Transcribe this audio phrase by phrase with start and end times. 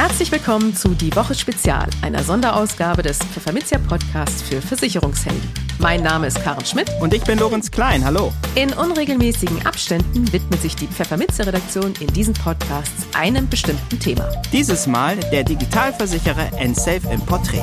[0.00, 5.46] Herzlich willkommen zu Die Woche Spezial, einer Sonderausgabe des Pfefferminzia Podcasts für Versicherungshelden.
[5.78, 6.88] Mein Name ist Karen Schmidt.
[7.02, 8.02] Und ich bin Lorenz Klein.
[8.02, 8.32] Hallo.
[8.54, 14.26] In unregelmäßigen Abständen widmet sich die Pfefferminzia Redaktion in diesen Podcasts einem bestimmten Thema.
[14.54, 17.60] Dieses Mal der Digitalversicherer Ensafe im Porträt.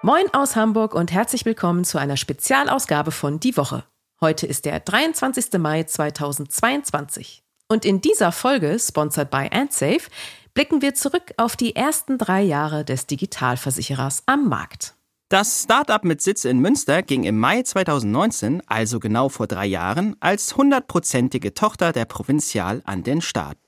[0.00, 3.84] Moin aus Hamburg und herzlich willkommen zu einer Spezialausgabe von Die Woche.
[4.22, 5.58] Heute ist der 23.
[5.58, 7.42] Mai 2022.
[7.66, 10.08] Und in dieser Folge, sponsored by AndSafe,
[10.54, 14.94] blicken wir zurück auf die ersten drei Jahre des Digitalversicherers am Markt.
[15.28, 20.14] Das Startup mit Sitz in Münster ging im Mai 2019, also genau vor drei Jahren,
[20.20, 23.58] als hundertprozentige Tochter der Provinzial an den Start.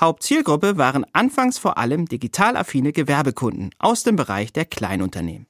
[0.00, 5.46] Hauptzielgruppe waren anfangs vor allem digital affine Gewerbekunden aus dem Bereich der Kleinunternehmen.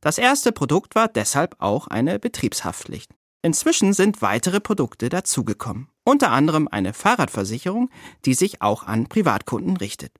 [0.00, 3.17] Das erste Produkt war deshalb auch eine Betriebshaftpflicht.
[3.42, 7.90] Inzwischen sind weitere Produkte dazugekommen, unter anderem eine Fahrradversicherung,
[8.24, 10.12] die sich auch an Privatkunden richtet.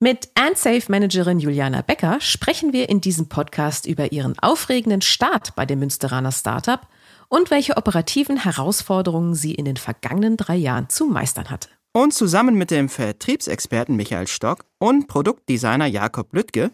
[0.00, 5.80] Mit AndSafe-Managerin Juliana Becker sprechen wir in diesem Podcast über ihren aufregenden Start bei dem
[5.80, 6.86] Münsteraner Startup
[7.28, 11.68] und welche operativen Herausforderungen sie in den vergangenen drei Jahren zu meistern hatte.
[11.92, 16.70] Und zusammen mit dem Vertriebsexperten Michael Stock und Produktdesigner Jakob Lüttke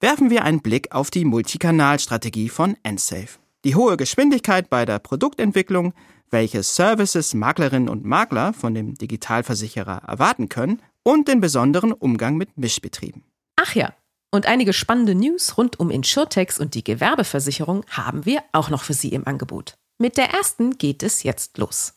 [0.00, 3.38] werfen wir einen Blick auf die Multikanalstrategie von Ensafe.
[3.64, 5.94] Die hohe Geschwindigkeit bei der Produktentwicklung,
[6.30, 12.58] welche Services Maklerinnen und Makler von dem Digitalversicherer erwarten können und den besonderen Umgang mit
[12.58, 13.22] Mischbetrieben.
[13.56, 13.94] Ach ja,
[14.32, 18.94] und einige spannende News rund um Insurtex und die Gewerbeversicherung haben wir auch noch für
[18.94, 19.74] Sie im Angebot.
[19.98, 21.94] Mit der ersten geht es jetzt los.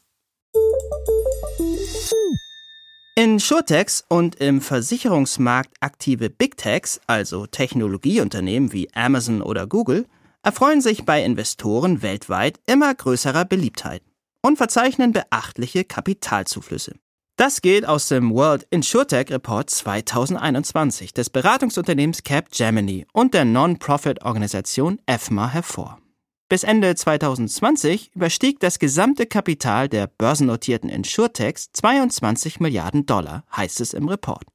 [3.18, 10.06] In Surtex und im Versicherungsmarkt aktive Big Techs, also Technologieunternehmen wie Amazon oder Google,
[10.46, 14.04] erfreuen sich bei Investoren weltweit immer größerer Beliebtheit
[14.42, 16.94] und verzeichnen beachtliche Kapitalzuflüsse.
[17.36, 25.50] Das geht aus dem World InsurTech Report 2021 des Beratungsunternehmens Capgemini und der Non-Profit-Organisation EFMA
[25.50, 26.00] hervor.
[26.48, 33.96] Bis Ende 2020 überstieg das gesamte Kapital der börsennotierten Insurtechs 22 Milliarden Dollar, heißt es
[33.96, 34.46] im Report.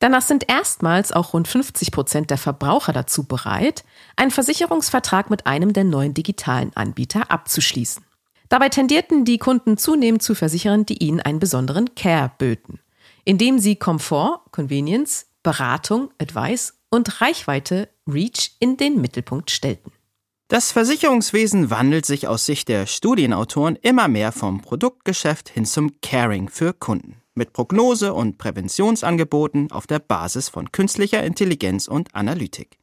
[0.00, 3.84] Danach sind erstmals auch rund 50 Prozent der Verbraucher dazu bereit,
[4.16, 8.04] einen Versicherungsvertrag mit einem der neuen digitalen Anbieter abzuschließen.
[8.48, 12.80] Dabei tendierten die Kunden zunehmend zu Versicherern, die ihnen einen besonderen Care böten,
[13.24, 19.92] indem sie Komfort, Convenience, Beratung, Advice und Reichweite, Reach in den Mittelpunkt stellten.
[20.46, 26.48] Das Versicherungswesen wandelt sich aus Sicht der Studienautoren immer mehr vom Produktgeschäft hin zum Caring
[26.48, 32.78] für Kunden mit Prognose- und Präventionsangeboten auf der Basis von künstlicher Intelligenz und Analytik.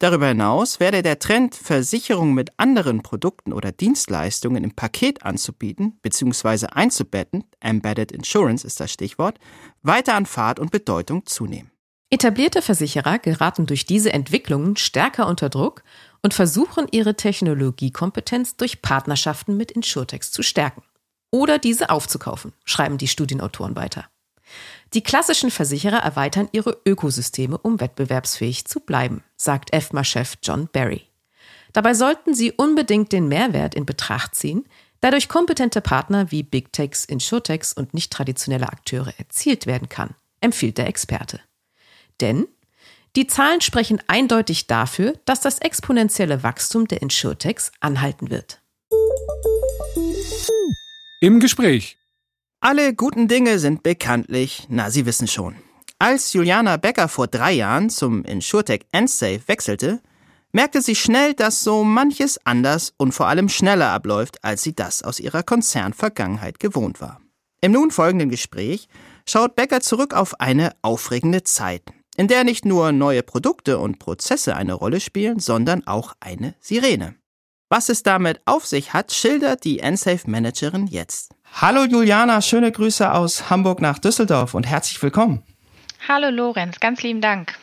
[0.00, 6.66] Darüber hinaus werde der Trend, Versicherungen mit anderen Produkten oder Dienstleistungen im Paket anzubieten bzw.
[6.72, 9.38] einzubetten, Embedded Insurance ist das Stichwort,
[9.82, 11.70] weiter an Fahrt und Bedeutung zunehmen.
[12.10, 15.84] Etablierte Versicherer geraten durch diese Entwicklungen stärker unter Druck
[16.20, 20.82] und versuchen ihre Technologiekompetenz durch Partnerschaften mit Insurtechs zu stärken.
[21.32, 24.06] Oder diese aufzukaufen, schreiben die Studienautoren weiter.
[24.92, 31.06] Die klassischen Versicherer erweitern ihre Ökosysteme, um wettbewerbsfähig zu bleiben, sagt EFMA-Chef John Barry.
[31.72, 34.66] Dabei sollten sie unbedingt den Mehrwert in Betracht ziehen,
[35.02, 40.14] der durch kompetente Partner wie Big Techs, Insurtechs und nicht traditionelle Akteure erzielt werden kann,
[40.42, 41.40] empfiehlt der Experte.
[42.20, 42.46] Denn
[43.16, 48.61] die Zahlen sprechen eindeutig dafür, dass das exponentielle Wachstum der Insurtechs anhalten wird.
[51.22, 51.98] Im Gespräch.
[52.58, 55.54] Alle guten Dinge sind bekanntlich, na, Sie wissen schon.
[56.00, 60.02] Als Juliana Becker vor drei Jahren zum Insurtech Endsafe wechselte,
[60.50, 65.04] merkte sie schnell, dass so manches anders und vor allem schneller abläuft, als sie das
[65.04, 67.20] aus ihrer Konzernvergangenheit gewohnt war.
[67.60, 68.88] Im nun folgenden Gespräch
[69.24, 71.84] schaut Becker zurück auf eine aufregende Zeit,
[72.16, 77.14] in der nicht nur neue Produkte und Prozesse eine Rolle spielen, sondern auch eine Sirene.
[77.72, 81.30] Was es damit auf sich hat, schildert die Ensafe-Managerin jetzt.
[81.58, 85.42] Hallo Juliana, schöne Grüße aus Hamburg nach Düsseldorf und herzlich willkommen.
[86.06, 87.54] Hallo Lorenz, ganz lieben Dank.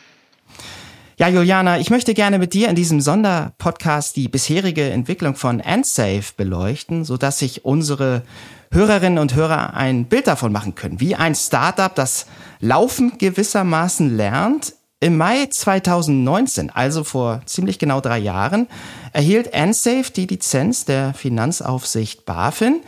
[1.16, 6.32] Ja, Juliana, ich möchte gerne mit dir in diesem Sonderpodcast die bisherige Entwicklung von Ensafe
[6.36, 8.24] beleuchten, sodass sich unsere
[8.72, 12.26] Hörerinnen und Hörer ein Bild davon machen können, wie ein Startup, das
[12.58, 14.74] Laufen gewissermaßen lernt.
[15.02, 18.66] Im Mai 2019, also vor ziemlich genau drei Jahren,
[19.14, 22.80] erhielt Ensafe die Lizenz der Finanzaufsicht BaFin.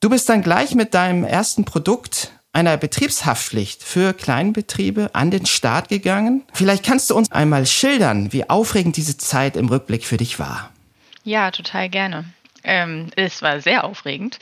[0.00, 5.88] Du bist dann gleich mit deinem ersten Produkt einer Betriebshaftpflicht für Kleinbetriebe an den Start
[5.88, 6.42] gegangen.
[6.52, 10.70] Vielleicht kannst du uns einmal schildern, wie aufregend diese Zeit im Rückblick für dich war.
[11.22, 12.24] Ja, total gerne.
[12.64, 14.38] Ähm, es war sehr aufregend,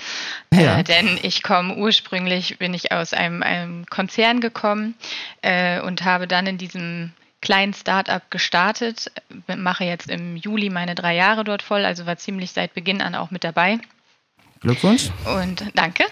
[0.52, 0.78] ja.
[0.78, 4.94] äh, denn ich komme ursprünglich, bin ich aus einem, einem Konzern gekommen
[5.42, 9.10] äh, und habe dann in diesem kleinen Start-up gestartet,
[9.56, 13.14] mache jetzt im Juli meine drei Jahre dort voll, also war ziemlich seit Beginn an
[13.14, 13.80] auch mit dabei.
[14.60, 15.10] Glückwunsch.
[15.24, 16.04] Und danke.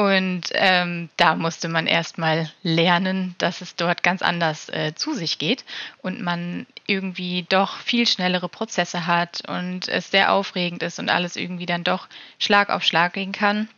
[0.00, 5.36] Und ähm, da musste man erstmal lernen, dass es dort ganz anders äh, zu sich
[5.36, 5.66] geht
[6.00, 11.36] und man irgendwie doch viel schnellere Prozesse hat und es sehr aufregend ist und alles
[11.36, 12.08] irgendwie dann doch
[12.38, 13.68] Schlag auf Schlag gehen kann.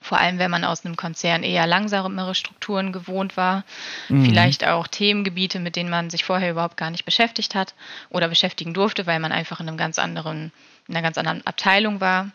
[0.00, 3.64] Vor allem, wenn man aus einem Konzern eher langsamere Strukturen gewohnt war,
[4.08, 4.26] mhm.
[4.26, 7.74] vielleicht auch Themengebiete, mit denen man sich vorher überhaupt gar nicht beschäftigt hat
[8.10, 10.52] oder beschäftigen durfte, weil man einfach in einem ganz anderen,
[10.86, 12.30] in einer ganz anderen Abteilung war.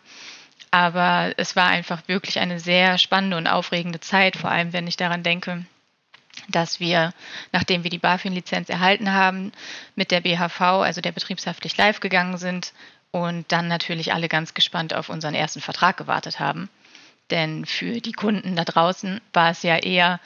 [0.70, 4.96] Aber es war einfach wirklich eine sehr spannende und aufregende Zeit, vor allem wenn ich
[4.96, 5.64] daran denke,
[6.48, 7.12] dass wir,
[7.52, 9.52] nachdem wir die BaFin-Lizenz erhalten haben,
[9.96, 12.72] mit der BHV, also der betriebshaftlich live gegangen sind
[13.10, 16.68] und dann natürlich alle ganz gespannt auf unseren ersten Vertrag gewartet haben.
[17.30, 20.20] Denn für die Kunden da draußen war es ja eher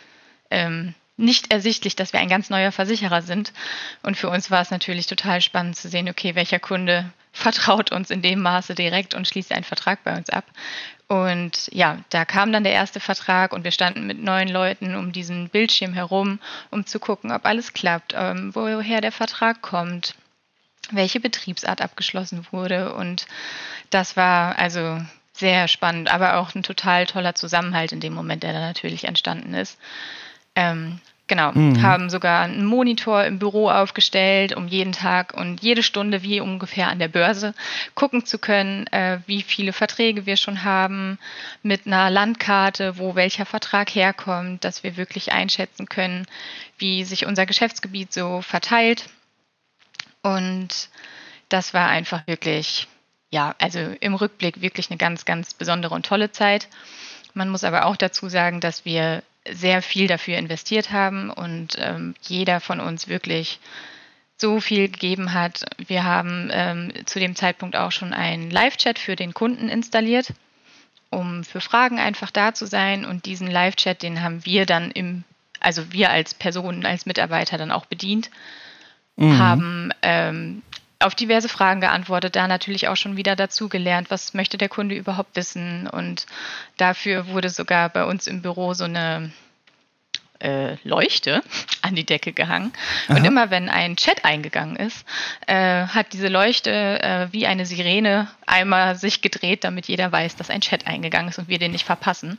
[0.50, 3.52] ähm, nicht ersichtlich, dass wir ein ganz neuer Versicherer sind.
[4.02, 8.10] Und für uns war es natürlich total spannend zu sehen, okay, welcher Kunde vertraut uns
[8.10, 10.44] in dem Maße direkt und schließt einen Vertrag bei uns ab.
[11.06, 15.12] Und ja, da kam dann der erste Vertrag und wir standen mit neun Leuten um
[15.12, 16.38] diesen Bildschirm herum,
[16.70, 20.14] um zu gucken, ob alles klappt, ähm, woher der Vertrag kommt,
[20.90, 22.94] welche Betriebsart abgeschlossen wurde.
[22.94, 23.26] Und
[23.90, 25.00] das war also
[25.32, 29.54] sehr spannend, aber auch ein total toller Zusammenhalt in dem Moment, der da natürlich entstanden
[29.54, 29.78] ist.
[30.56, 31.82] Ähm, genau, mhm.
[31.82, 36.88] haben sogar einen Monitor im Büro aufgestellt, um jeden Tag und jede Stunde wie ungefähr
[36.88, 37.54] an der Börse
[37.94, 41.18] gucken zu können, äh, wie viele Verträge wir schon haben,
[41.62, 46.26] mit einer Landkarte, wo welcher Vertrag herkommt, dass wir wirklich einschätzen können,
[46.78, 49.08] wie sich unser Geschäftsgebiet so verteilt.
[50.22, 50.88] Und
[51.48, 52.88] das war einfach wirklich,
[53.30, 56.68] ja, also im Rückblick wirklich eine ganz, ganz besondere und tolle Zeit.
[57.34, 62.14] Man muss aber auch dazu sagen, dass wir sehr viel dafür investiert haben und ähm,
[62.22, 63.60] jeder von uns wirklich
[64.36, 65.64] so viel gegeben hat.
[65.86, 70.32] Wir haben ähm, zu dem Zeitpunkt auch schon einen Live-Chat für den Kunden installiert,
[71.10, 73.04] um für Fragen einfach da zu sein.
[73.04, 75.24] Und diesen Live-Chat, den haben wir dann im,
[75.60, 78.30] also wir als Personen, als Mitarbeiter dann auch bedient,
[79.16, 79.38] mhm.
[79.38, 80.62] haben ähm,
[81.00, 84.94] auf diverse Fragen geantwortet, da natürlich auch schon wieder dazu gelernt, was möchte der Kunde
[84.94, 85.86] überhaupt wissen.
[85.86, 86.26] Und
[86.76, 89.30] dafür wurde sogar bei uns im Büro so eine
[90.44, 91.42] äh, Leuchte
[91.82, 92.72] an die Decke gehangen.
[93.08, 93.16] Aha.
[93.16, 95.04] Und immer wenn ein Chat eingegangen ist,
[95.46, 96.70] äh, hat diese Leuchte
[97.02, 101.38] äh, wie eine Sirene einmal sich gedreht, damit jeder weiß, dass ein Chat eingegangen ist
[101.38, 102.38] und wir den nicht verpassen.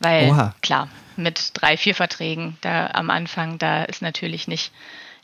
[0.00, 0.54] Weil Oha.
[0.62, 4.72] klar, mit drei, vier Verträgen da am Anfang, da ist natürlich nicht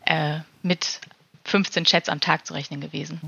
[0.04, 1.00] äh, mit
[1.48, 3.20] 15 Chats am Tag zu rechnen gewesen.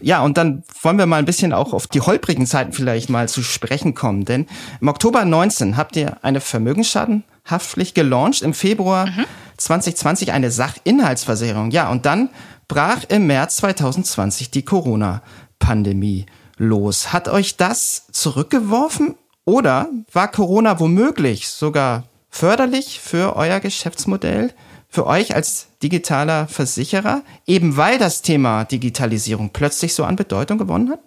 [0.00, 3.28] Ja, und dann wollen wir mal ein bisschen auch auf die holprigen Zeiten vielleicht mal
[3.28, 4.24] zu sprechen kommen.
[4.24, 4.46] Denn
[4.80, 9.24] im Oktober 19 habt ihr eine Vermögensschadenhaftpflicht gelauncht, im Februar mhm.
[9.56, 11.70] 2020 eine Sachinhaltsversicherung.
[11.70, 12.28] Ja, und dann
[12.68, 16.26] brach im März 2020 die Corona-Pandemie
[16.56, 17.12] los.
[17.12, 24.52] Hat euch das zurückgeworfen oder war Corona womöglich sogar förderlich für euer Geschäftsmodell?
[24.92, 30.90] Für euch als digitaler Versicherer, eben weil das Thema Digitalisierung plötzlich so an Bedeutung gewonnen
[30.90, 31.00] hat?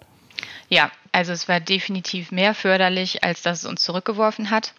[0.68, 4.74] Ja, also es war definitiv mehr förderlich, als dass es uns zurückgeworfen hat.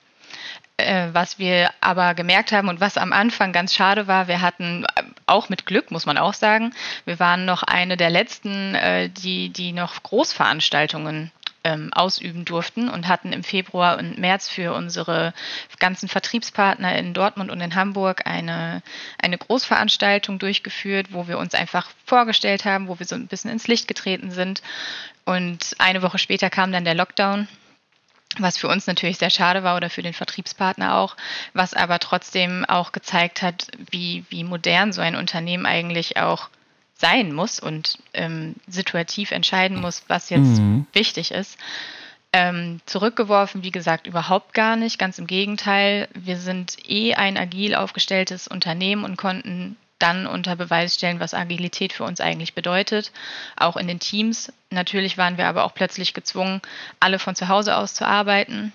[0.75, 4.83] Äh, was wir aber gemerkt haben und was am Anfang ganz schade war, wir hatten
[4.83, 6.73] äh, auch mit Glück, muss man auch sagen,
[7.05, 11.31] wir waren noch eine der letzten, äh, die, die noch Großveranstaltungen
[11.67, 15.33] ähm, ausüben durften und hatten im Februar und März für unsere
[15.79, 18.81] ganzen Vertriebspartner in Dortmund und in Hamburg eine,
[19.21, 23.67] eine Großveranstaltung durchgeführt, wo wir uns einfach vorgestellt haben, wo wir so ein bisschen ins
[23.67, 24.61] Licht getreten sind.
[25.25, 27.47] Und eine Woche später kam dann der Lockdown
[28.39, 31.15] was für uns natürlich sehr schade war oder für den Vertriebspartner auch,
[31.53, 36.49] was aber trotzdem auch gezeigt hat, wie, wie modern so ein Unternehmen eigentlich auch
[36.97, 40.85] sein muss und ähm, situativ entscheiden muss, was jetzt mhm.
[40.93, 41.57] wichtig ist.
[42.33, 44.99] Ähm, zurückgeworfen, wie gesagt, überhaupt gar nicht.
[44.99, 50.95] Ganz im Gegenteil, wir sind eh ein agil aufgestelltes Unternehmen und konnten dann unter Beweis
[50.95, 53.11] stellen, was Agilität für uns eigentlich bedeutet,
[53.55, 54.51] auch in den Teams.
[54.69, 56.61] Natürlich waren wir aber auch plötzlich gezwungen,
[56.99, 58.73] alle von zu Hause aus zu arbeiten.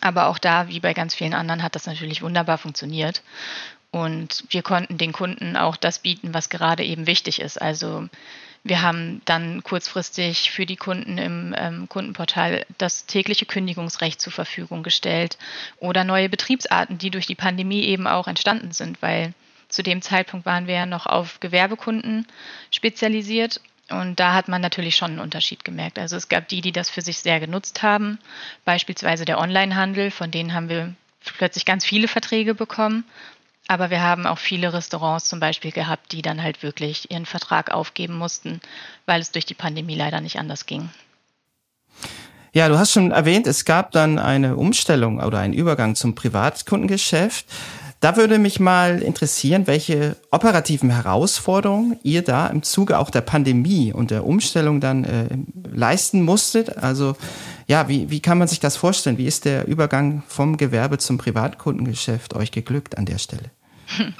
[0.00, 3.22] Aber auch da, wie bei ganz vielen anderen, hat das natürlich wunderbar funktioniert.
[3.90, 7.60] Und wir konnten den Kunden auch das bieten, was gerade eben wichtig ist.
[7.60, 8.08] Also
[8.64, 14.82] wir haben dann kurzfristig für die Kunden im ähm, Kundenportal das tägliche Kündigungsrecht zur Verfügung
[14.82, 15.38] gestellt
[15.78, 19.34] oder neue Betriebsarten, die durch die Pandemie eben auch entstanden sind, weil
[19.68, 22.26] zu dem Zeitpunkt waren wir ja noch auf Gewerbekunden
[22.70, 25.98] spezialisiert Und da hat man natürlich schon einen Unterschied gemerkt.
[25.98, 28.18] Also es gab die, die das für sich sehr genutzt haben,
[28.64, 33.04] beispielsweise der Onlinehandel, von denen haben wir plötzlich ganz viele Verträge bekommen.
[33.68, 37.72] Aber wir haben auch viele Restaurants zum Beispiel gehabt, die dann halt wirklich ihren Vertrag
[37.72, 38.60] aufgeben mussten,
[39.06, 40.88] weil es durch die Pandemie leider nicht anders ging.
[42.52, 47.44] Ja, du hast schon erwähnt, es gab dann eine Umstellung oder einen Übergang zum Privatkundengeschäft.
[48.00, 53.92] Da würde mich mal interessieren, welche operativen Herausforderungen ihr da im Zuge auch der Pandemie
[53.92, 55.28] und der Umstellung dann äh,
[55.70, 56.76] leisten musstet.
[56.78, 57.16] Also
[57.66, 59.18] ja, wie, wie kann man sich das vorstellen?
[59.18, 63.50] Wie ist der Übergang vom Gewerbe zum Privatkundengeschäft euch geglückt an der Stelle?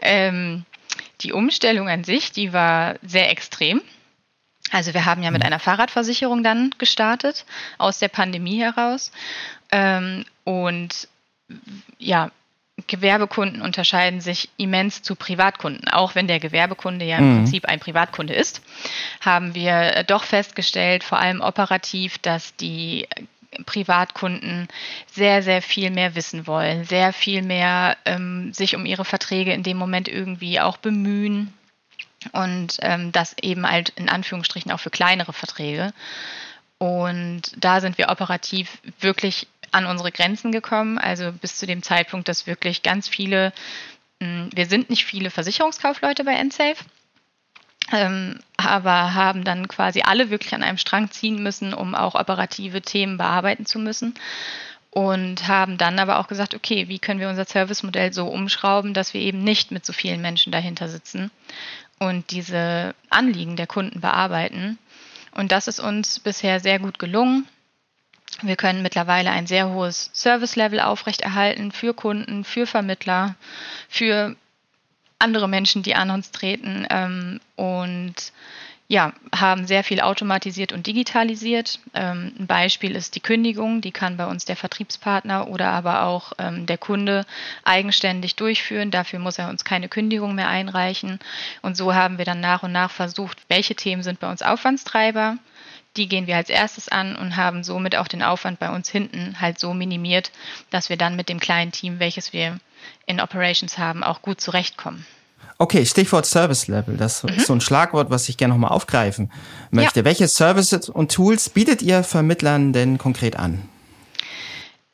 [0.00, 0.64] ähm,
[1.22, 3.80] die Umstellung an sich, die war sehr extrem.
[4.72, 5.46] Also wir haben ja mit mhm.
[5.46, 7.44] einer Fahrradversicherung dann gestartet
[7.78, 9.12] aus der Pandemie heraus.
[9.70, 11.08] Ähm, und
[11.98, 12.30] ja,
[12.86, 15.88] Gewerbekunden unterscheiden sich immens zu Privatkunden.
[15.88, 17.36] Auch wenn der Gewerbekunde ja im mhm.
[17.38, 18.60] Prinzip ein Privatkunde ist,
[19.20, 23.08] haben wir doch festgestellt, vor allem operativ, dass die
[23.64, 24.68] Privatkunden
[25.10, 29.62] sehr, sehr viel mehr wissen wollen, sehr viel mehr ähm, sich um ihre Verträge in
[29.62, 31.52] dem Moment irgendwie auch bemühen
[32.32, 35.92] und ähm, das eben halt in Anführungsstrichen auch für kleinere Verträge.
[36.78, 40.98] Und da sind wir operativ wirklich an unsere Grenzen gekommen.
[40.98, 43.52] Also bis zu dem Zeitpunkt, dass wirklich ganz viele,
[44.22, 46.84] hm, wir sind nicht viele Versicherungskaufleute bei NSafe,
[47.92, 52.82] ähm, aber haben dann quasi alle wirklich an einem Strang ziehen müssen, um auch operative
[52.82, 54.14] Themen bearbeiten zu müssen.
[54.90, 59.12] Und haben dann aber auch gesagt, okay, wie können wir unser Servicemodell so umschrauben, dass
[59.12, 61.30] wir eben nicht mit so vielen Menschen dahinter sitzen
[61.98, 64.78] und diese Anliegen der Kunden bearbeiten.
[65.32, 67.46] Und das ist uns bisher sehr gut gelungen.
[68.42, 73.34] Wir können mittlerweile ein sehr hohes Service-Level aufrechterhalten für Kunden, für Vermittler,
[73.88, 74.34] für
[75.18, 78.32] andere Menschen, die an uns treten ähm, und
[78.88, 81.80] ja, haben sehr viel automatisiert und digitalisiert.
[81.92, 86.32] Ähm, ein Beispiel ist die Kündigung, die kann bei uns der Vertriebspartner oder aber auch
[86.38, 87.26] ähm, der Kunde
[87.64, 88.92] eigenständig durchführen.
[88.92, 91.18] Dafür muss er uns keine Kündigung mehr einreichen.
[91.62, 95.36] Und so haben wir dann nach und nach versucht, welche Themen sind bei uns Aufwandstreiber,
[95.96, 99.40] die gehen wir als erstes an und haben somit auch den Aufwand bei uns hinten
[99.40, 100.30] halt so minimiert,
[100.70, 102.60] dass wir dann mit dem kleinen Team, welches wir
[103.06, 105.06] in Operations haben, auch gut zurechtkommen.
[105.58, 106.96] Okay, Stichwort Service Level.
[106.96, 107.30] Das mhm.
[107.30, 109.30] ist so ein Schlagwort, was ich gerne nochmal aufgreifen
[109.70, 110.00] möchte.
[110.00, 110.04] Ja.
[110.04, 113.66] Welche Services und Tools bietet ihr Vermittlern denn konkret an?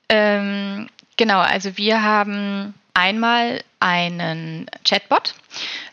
[0.08, 5.34] Ähm, genau, also wir haben einmal einen Chatbot.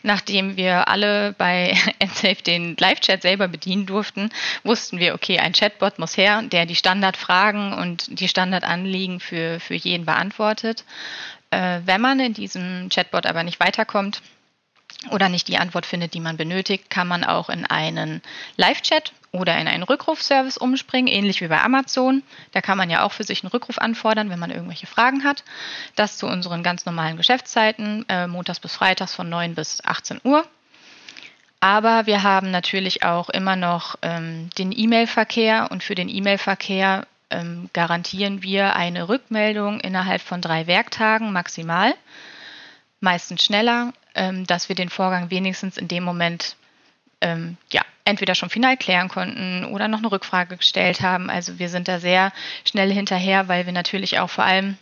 [0.02, 4.30] Nachdem wir alle bei NSafe den Live-Chat selber bedienen durften,
[4.62, 9.74] wussten wir, okay, ein Chatbot muss her, der die Standardfragen und die Standardanliegen für, für
[9.74, 10.84] jeden beantwortet.
[11.50, 14.22] Äh, wenn man in diesem Chatbot aber nicht weiterkommt,
[15.10, 18.20] oder nicht die Antwort findet, die man benötigt, kann man auch in einen
[18.56, 22.22] Live-Chat oder in einen Rückrufservice umspringen, ähnlich wie bei Amazon.
[22.52, 25.44] Da kann man ja auch für sich einen Rückruf anfordern, wenn man irgendwelche Fragen hat.
[25.94, 30.44] Das zu unseren ganz normalen Geschäftszeiten, äh, montags bis freitags von 9 bis 18 Uhr.
[31.60, 37.70] Aber wir haben natürlich auch immer noch ähm, den E-Mail-Verkehr und für den E-Mail-Verkehr ähm,
[37.72, 41.94] garantieren wir eine Rückmeldung innerhalb von drei Werktagen maximal,
[43.00, 46.56] meistens schneller, ähm, dass wir den Vorgang wenigstens in dem Moment
[47.20, 51.30] ähm, ja, entweder schon final klären konnten oder noch eine Rückfrage gestellt haben.
[51.30, 52.32] Also wir sind da sehr
[52.64, 54.76] schnell hinterher, weil wir natürlich auch vor allem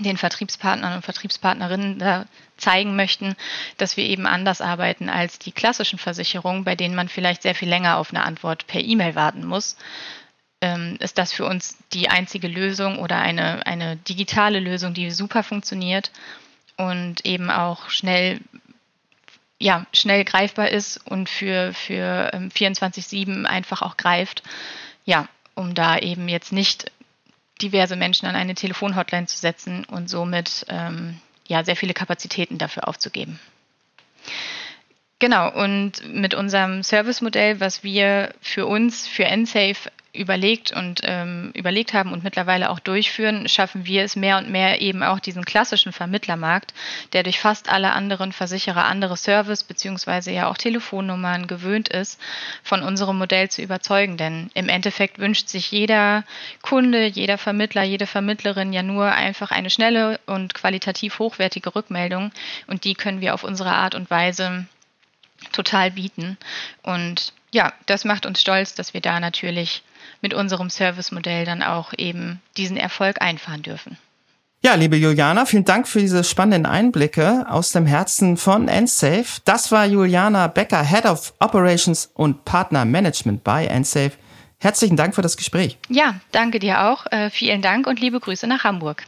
[0.00, 3.34] den Vertriebspartnern und Vertriebspartnerinnen zeigen möchten,
[3.78, 7.68] dass wir eben anders arbeiten als die klassischen Versicherungen, bei denen man vielleicht sehr viel
[7.68, 9.76] länger auf eine Antwort per E-Mail warten muss.
[10.60, 15.42] Ähm, ist das für uns die einzige Lösung oder eine, eine digitale Lösung, die super
[15.42, 16.10] funktioniert
[16.76, 18.40] und eben auch schnell
[19.58, 24.42] ja, schnell greifbar ist und für, für 24-7 ähm, einfach auch greift.
[25.04, 26.90] Ja, um da eben jetzt nicht
[27.62, 32.86] diverse Menschen an eine Telefonhotline zu setzen und somit ähm, ja, sehr viele Kapazitäten dafür
[32.86, 33.40] aufzugeben.
[35.18, 41.94] Genau, und mit unserem Servicemodell, was wir für uns, für NSafe überlegt und ähm, überlegt
[41.94, 45.92] haben und mittlerweile auch durchführen, schaffen wir es mehr und mehr eben auch diesen klassischen
[45.92, 46.74] Vermittlermarkt,
[47.12, 52.20] der durch fast alle anderen Versicherer andere Service beziehungsweise ja auch Telefonnummern gewöhnt ist,
[52.62, 54.16] von unserem Modell zu überzeugen.
[54.16, 56.24] Denn im Endeffekt wünscht sich jeder
[56.62, 62.32] Kunde, jeder Vermittler, jede Vermittlerin ja nur einfach eine schnelle und qualitativ hochwertige Rückmeldung
[62.66, 64.66] und die können wir auf unsere Art und Weise
[65.52, 66.36] total bieten.
[66.82, 69.82] Und ja, das macht uns stolz, dass wir da natürlich
[70.20, 73.98] mit unserem Servicemodell dann auch eben diesen Erfolg einfahren dürfen.
[74.62, 79.40] Ja, liebe Juliana, vielen Dank für diese spannenden Einblicke aus dem Herzen von Ensafe.
[79.44, 84.12] Das war Juliana Becker, Head of Operations und Partner Management bei Ensafe.
[84.58, 85.78] Herzlichen Dank für das Gespräch.
[85.88, 87.06] Ja, danke dir auch.
[87.12, 89.04] Äh, vielen Dank und liebe Grüße nach Hamburg.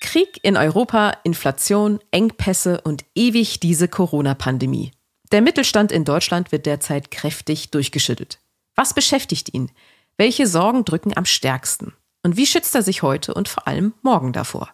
[0.00, 4.92] Krieg in Europa, Inflation, Engpässe und ewig diese Corona-Pandemie.
[5.34, 8.38] Der Mittelstand in Deutschland wird derzeit kräftig durchgeschüttelt.
[8.76, 9.68] Was beschäftigt ihn?
[10.16, 11.92] Welche Sorgen drücken am stärksten?
[12.22, 14.70] Und wie schützt er sich heute und vor allem morgen davor?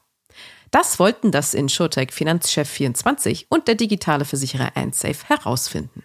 [0.71, 6.05] Das wollten das Insurtech Finanzchef 24 und der digitale Versicherer Ansafe herausfinden.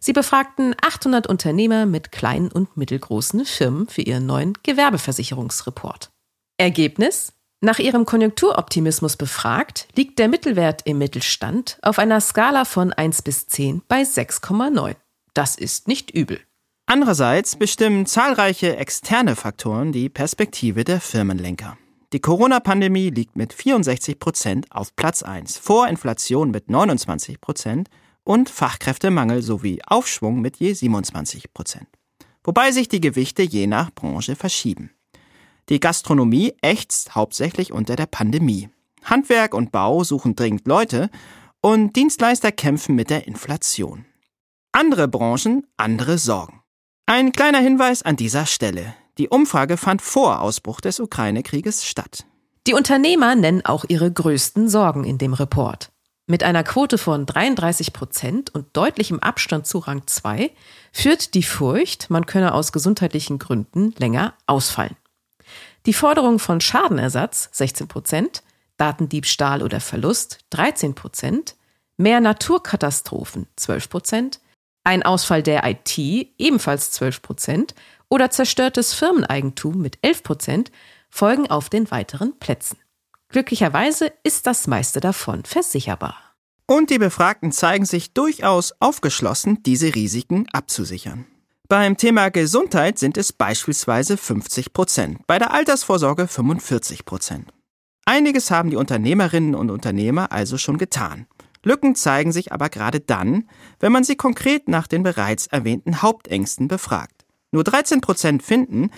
[0.00, 6.10] Sie befragten 800 Unternehmer mit kleinen und mittelgroßen Firmen für ihren neuen Gewerbeversicherungsreport.
[6.58, 7.32] Ergebnis?
[7.64, 13.46] Nach ihrem Konjunkturoptimismus befragt, liegt der Mittelwert im Mittelstand auf einer Skala von 1 bis
[13.46, 14.96] 10 bei 6,9.
[15.32, 16.40] Das ist nicht übel.
[16.84, 21.78] Andererseits bestimmen zahlreiche externe Faktoren die Perspektive der Firmenlenker.
[22.12, 27.88] Die Corona-Pandemie liegt mit 64 Prozent auf Platz 1, vor Inflation mit 29 Prozent
[28.24, 31.88] und Fachkräftemangel sowie Aufschwung mit je 27 Prozent.
[32.42, 34.90] Wobei sich die Gewichte je nach Branche verschieben.
[35.68, 38.68] Die Gastronomie ächzt hauptsächlich unter der Pandemie.
[39.02, 41.10] Handwerk und Bau suchen dringend Leute
[41.60, 44.04] und Dienstleister kämpfen mit der Inflation.
[44.72, 46.62] Andere Branchen, andere Sorgen.
[47.06, 48.94] Ein kleiner Hinweis an dieser Stelle.
[49.18, 52.26] Die Umfrage fand vor Ausbruch des Ukraine-Krieges statt.
[52.66, 55.90] Die Unternehmer nennen auch ihre größten Sorgen in dem Report.
[56.26, 60.50] Mit einer Quote von 33 Prozent und deutlichem Abstand zu Rang 2
[60.90, 64.96] führt die Furcht, man könne aus gesundheitlichen Gründen länger ausfallen.
[65.86, 68.42] Die Forderung von Schadenersatz 16 Prozent,
[68.78, 71.56] Datendiebstahl oder Verlust 13 Prozent,
[71.96, 74.40] mehr Naturkatastrophen 12 Prozent,
[74.82, 77.74] ein Ausfall der IT ebenfalls 12 Prozent
[78.08, 80.72] oder zerstörtes Firmeneigentum mit 11 Prozent
[81.10, 82.78] folgen auf den weiteren Plätzen.
[83.28, 86.16] Glücklicherweise ist das meiste davon versicherbar.
[86.66, 91.26] Und die Befragten zeigen sich durchaus aufgeschlossen, diese Risiken abzusichern.
[91.66, 97.54] Beim Thema Gesundheit sind es beispielsweise 50 Prozent, bei der Altersvorsorge 45 Prozent.
[98.04, 101.26] Einiges haben die Unternehmerinnen und Unternehmer also schon getan.
[101.62, 103.48] Lücken zeigen sich aber gerade dann,
[103.80, 107.24] wenn man sie konkret nach den bereits erwähnten Hauptängsten befragt.
[107.50, 108.90] Nur 13 Prozent finden,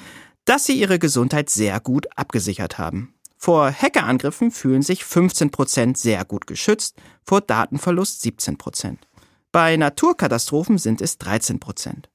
[0.45, 3.15] dass sie ihre Gesundheit sehr gut abgesichert haben.
[3.37, 9.07] Vor Hackerangriffen fühlen sich 15 Prozent sehr gut geschützt, vor Datenverlust 17 Prozent.
[9.53, 12.11] Bei Naturkatastrophen sind es 13 Prozent.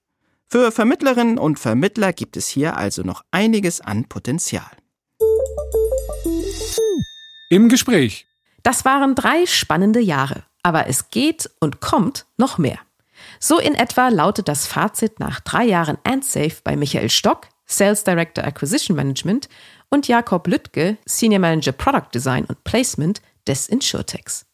[0.51, 4.69] Für Vermittlerinnen und Vermittler gibt es hier also noch einiges an Potenzial.
[7.49, 8.25] Im Gespräch
[8.61, 12.79] das waren drei spannende Jahre, aber es geht und kommt noch mehr.
[13.39, 18.43] So in etwa lautet das Fazit nach drei Jahren AndSafe bei Michael Stock, Sales Director
[18.43, 19.47] Acquisition Management,
[19.89, 24.45] und Jakob Lüttke, Senior Manager Product Design und Placement des Insurtechs.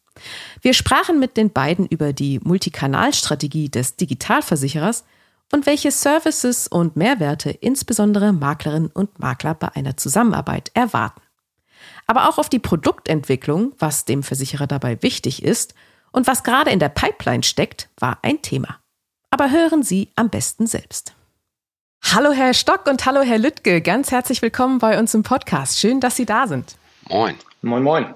[0.62, 5.04] Wir sprachen mit den beiden über die Multikanalstrategie des Digitalversicherers
[5.52, 11.20] und welche Services und Mehrwerte insbesondere Maklerinnen und Makler bei einer Zusammenarbeit erwarten
[12.08, 15.74] aber auch auf die Produktentwicklung, was dem Versicherer dabei wichtig ist
[16.10, 18.78] und was gerade in der Pipeline steckt, war ein Thema.
[19.30, 21.14] Aber hören Sie am besten selbst.
[22.02, 25.78] Hallo Herr Stock und hallo Herr Lüttke, ganz herzlich willkommen bei uns im Podcast.
[25.78, 26.76] Schön, dass Sie da sind.
[27.08, 27.34] Moin.
[27.60, 28.14] Moin, moin.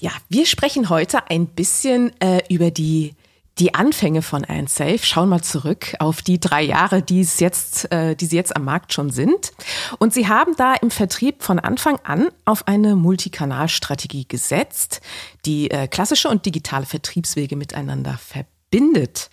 [0.00, 3.14] Ja, wir sprechen heute ein bisschen äh, über die
[3.58, 8.14] die Anfänge von AndSafe, schauen mal zurück auf die drei Jahre, die es jetzt, äh,
[8.14, 9.52] die sie jetzt am Markt schon sind.
[9.98, 15.00] Und sie haben da im Vertrieb von Anfang an auf eine Multikanalstrategie gesetzt,
[15.44, 19.30] die äh, klassische und digitale Vertriebswege miteinander verbindet.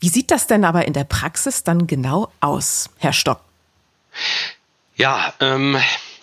[0.00, 3.40] Wie sieht das denn aber in der Praxis dann genau aus, Herr Stock?
[4.96, 5.76] Ja, ähm,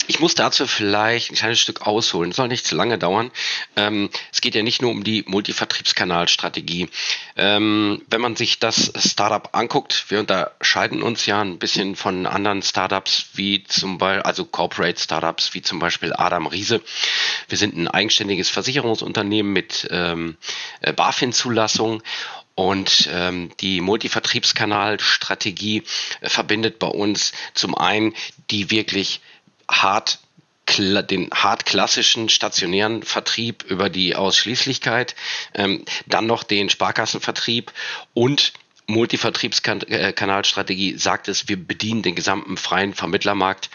[0.07, 3.31] ich muss dazu vielleicht ein kleines Stück ausholen, soll nicht zu lange dauern.
[3.75, 6.89] Ähm, es geht ja nicht nur um die Multivertriebskanalstrategie.
[7.35, 12.61] Ähm, wenn man sich das Startup anguckt, wir unterscheiden uns ja ein bisschen von anderen
[12.61, 16.81] Startups wie zum Beispiel, also Corporate Startups wie zum Beispiel Adam Riese.
[17.49, 20.37] Wir sind ein eigenständiges Versicherungsunternehmen mit ähm,
[20.81, 22.01] äh, BaFin-Zulassung
[22.55, 25.83] und ähm, die Multivertriebskanalstrategie
[26.21, 28.15] äh, verbindet bei uns zum einen
[28.49, 29.21] die wirklich
[29.69, 30.19] hart
[31.09, 35.15] den hart klassischen stationären Vertrieb über die Ausschließlichkeit,
[35.53, 37.71] ähm, dann noch den Sparkassenvertrieb
[38.13, 38.51] und
[38.87, 43.69] Multivertriebskanalstrategie sagt es, wir bedienen den gesamten freien Vermittlermarkt,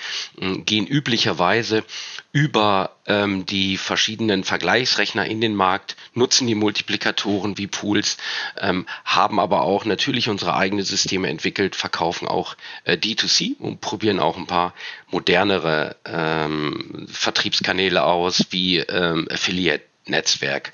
[0.64, 1.84] gehen üblicherweise
[2.32, 8.16] über ähm, die verschiedenen Vergleichsrechner in den Markt, nutzen die Multiplikatoren wie Pools,
[8.58, 14.18] ähm, haben aber auch natürlich unsere eigenen Systeme entwickelt, verkaufen auch äh, D2C und probieren
[14.18, 14.72] auch ein paar
[15.10, 20.72] modernere ähm, Vertriebskanäle aus, wie ähm, Affiliate-Netzwerk.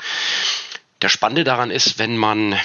[1.03, 2.57] Der Spannende daran ist, wenn man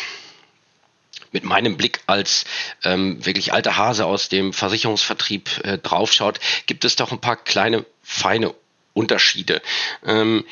[1.31, 2.45] mit meinem Blick als
[2.83, 7.85] ähm, wirklich alter Hase aus dem Versicherungsvertrieb äh, draufschaut, gibt es doch ein paar kleine,
[8.01, 8.53] feine
[8.93, 9.61] Unterschiede.
[10.05, 10.45] Ähm,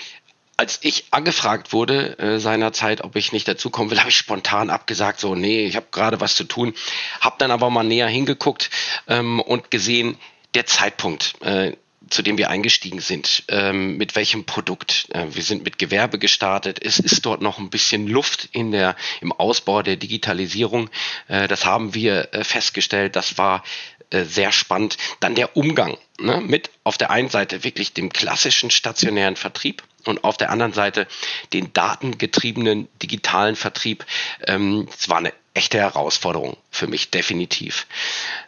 [0.57, 5.19] als ich angefragt wurde äh, seinerzeit, ob ich nicht dazukommen will, habe ich spontan abgesagt,
[5.19, 6.75] so nee, ich habe gerade was zu tun,
[7.19, 8.69] habe dann aber mal näher hingeguckt
[9.07, 10.17] ähm, und gesehen,
[10.53, 11.75] der Zeitpunkt, äh,
[12.09, 15.07] zu dem wir eingestiegen sind, ähm, mit welchem Produkt.
[15.13, 16.79] Äh, wir sind mit Gewerbe gestartet.
[16.83, 20.89] Es ist dort noch ein bisschen Luft in der, im Ausbau der Digitalisierung.
[21.27, 23.15] Äh, das haben wir äh, festgestellt.
[23.15, 23.63] Das war
[24.09, 24.97] äh, sehr spannend.
[25.19, 30.23] Dann der Umgang ne, mit auf der einen Seite wirklich dem klassischen stationären Vertrieb und
[30.23, 31.07] auf der anderen Seite
[31.53, 34.05] den datengetriebenen digitalen Vertrieb.
[34.47, 37.87] Ähm, es war eine echte Herausforderung für mich definitiv.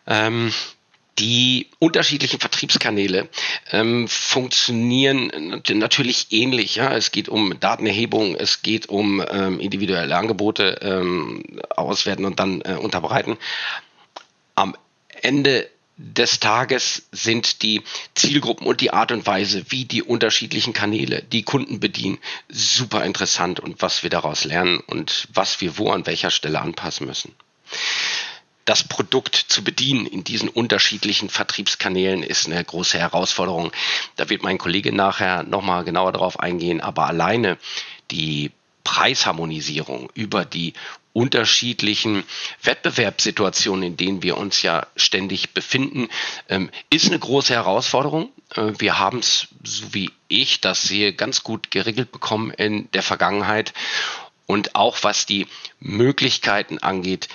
[0.07, 0.53] Ähm,
[1.19, 3.29] die unterschiedlichen Vertriebskanäle
[3.71, 6.75] ähm, funktionieren natürlich ähnlich.
[6.75, 6.95] Ja?
[6.95, 12.73] Es geht um Datenerhebung, es geht um ähm, individuelle Angebote ähm, auswerten und dann äh,
[12.73, 13.37] unterbreiten.
[14.55, 14.75] Am
[15.21, 17.83] Ende des Tages sind die
[18.15, 22.17] Zielgruppen und die Art und Weise, wie die unterschiedlichen Kanäle die Kunden bedienen,
[22.49, 27.05] super interessant und was wir daraus lernen und was wir wo an welcher Stelle anpassen
[27.05, 27.35] müssen
[28.65, 33.71] das Produkt zu bedienen in diesen unterschiedlichen Vertriebskanälen ist eine große Herausforderung.
[34.15, 36.81] Da wird mein Kollege nachher nochmal genauer darauf eingehen.
[36.81, 37.57] Aber alleine
[38.11, 38.51] die
[38.83, 40.73] Preisharmonisierung über die
[41.13, 42.23] unterschiedlichen
[42.63, 46.09] Wettbewerbssituationen, in denen wir uns ja ständig befinden,
[46.49, 48.31] ähm, ist eine große Herausforderung.
[48.55, 53.03] Äh, wir haben es, so wie ich das sehe, ganz gut geregelt bekommen in der
[53.03, 53.73] Vergangenheit.
[54.47, 55.47] Und auch was die
[55.79, 57.29] Möglichkeiten angeht,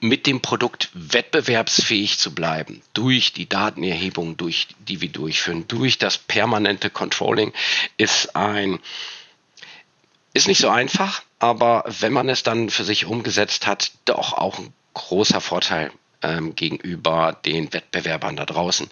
[0.00, 6.18] mit dem Produkt wettbewerbsfähig zu bleiben, durch die Datenerhebung, durch, die wir durchführen, durch das
[6.18, 7.52] permanente Controlling,
[7.96, 8.80] ist ein,
[10.32, 14.58] ist nicht so einfach, aber wenn man es dann für sich umgesetzt hat, doch auch
[14.58, 18.88] ein großer Vorteil ähm, gegenüber den Wettbewerbern da draußen.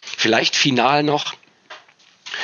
[0.00, 1.34] Vielleicht final noch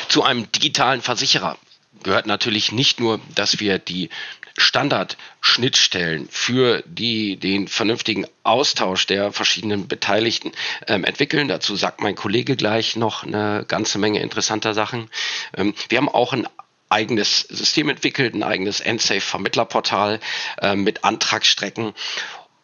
[0.09, 1.59] zu einem digitalen Versicherer
[2.03, 4.11] gehört natürlich nicht nur, dass wir die
[4.57, 10.53] Standardschnittstellen für die, den vernünftigen Austausch der verschiedenen Beteiligten
[10.87, 11.49] ähm, entwickeln.
[11.49, 15.11] Dazu sagt mein Kollege gleich noch eine ganze Menge interessanter Sachen.
[15.57, 16.49] Ähm, wir haben auch ein
[16.89, 20.21] eigenes System entwickelt, ein eigenes Endsafe-Vermittlerportal
[20.61, 21.93] äh, mit Antragsstrecken.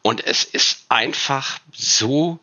[0.03, 2.39] Und es ist einfach so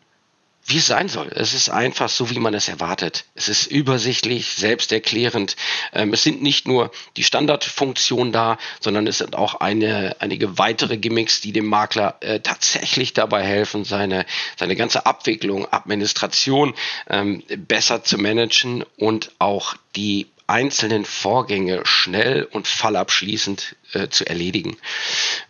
[0.64, 1.28] wie es sein soll.
[1.34, 3.24] Es ist einfach so, wie man es erwartet.
[3.34, 5.56] Es ist übersichtlich, selbsterklärend.
[5.92, 10.98] Ähm, es sind nicht nur die Standardfunktionen da, sondern es sind auch eine, einige weitere
[10.98, 14.24] Gimmicks, die dem Makler äh, tatsächlich dabei helfen, seine,
[14.56, 16.74] seine ganze Abwicklung, Administration
[17.08, 24.76] ähm, besser zu managen und auch die einzelnen Vorgänge schnell und fallabschließend äh, zu erledigen.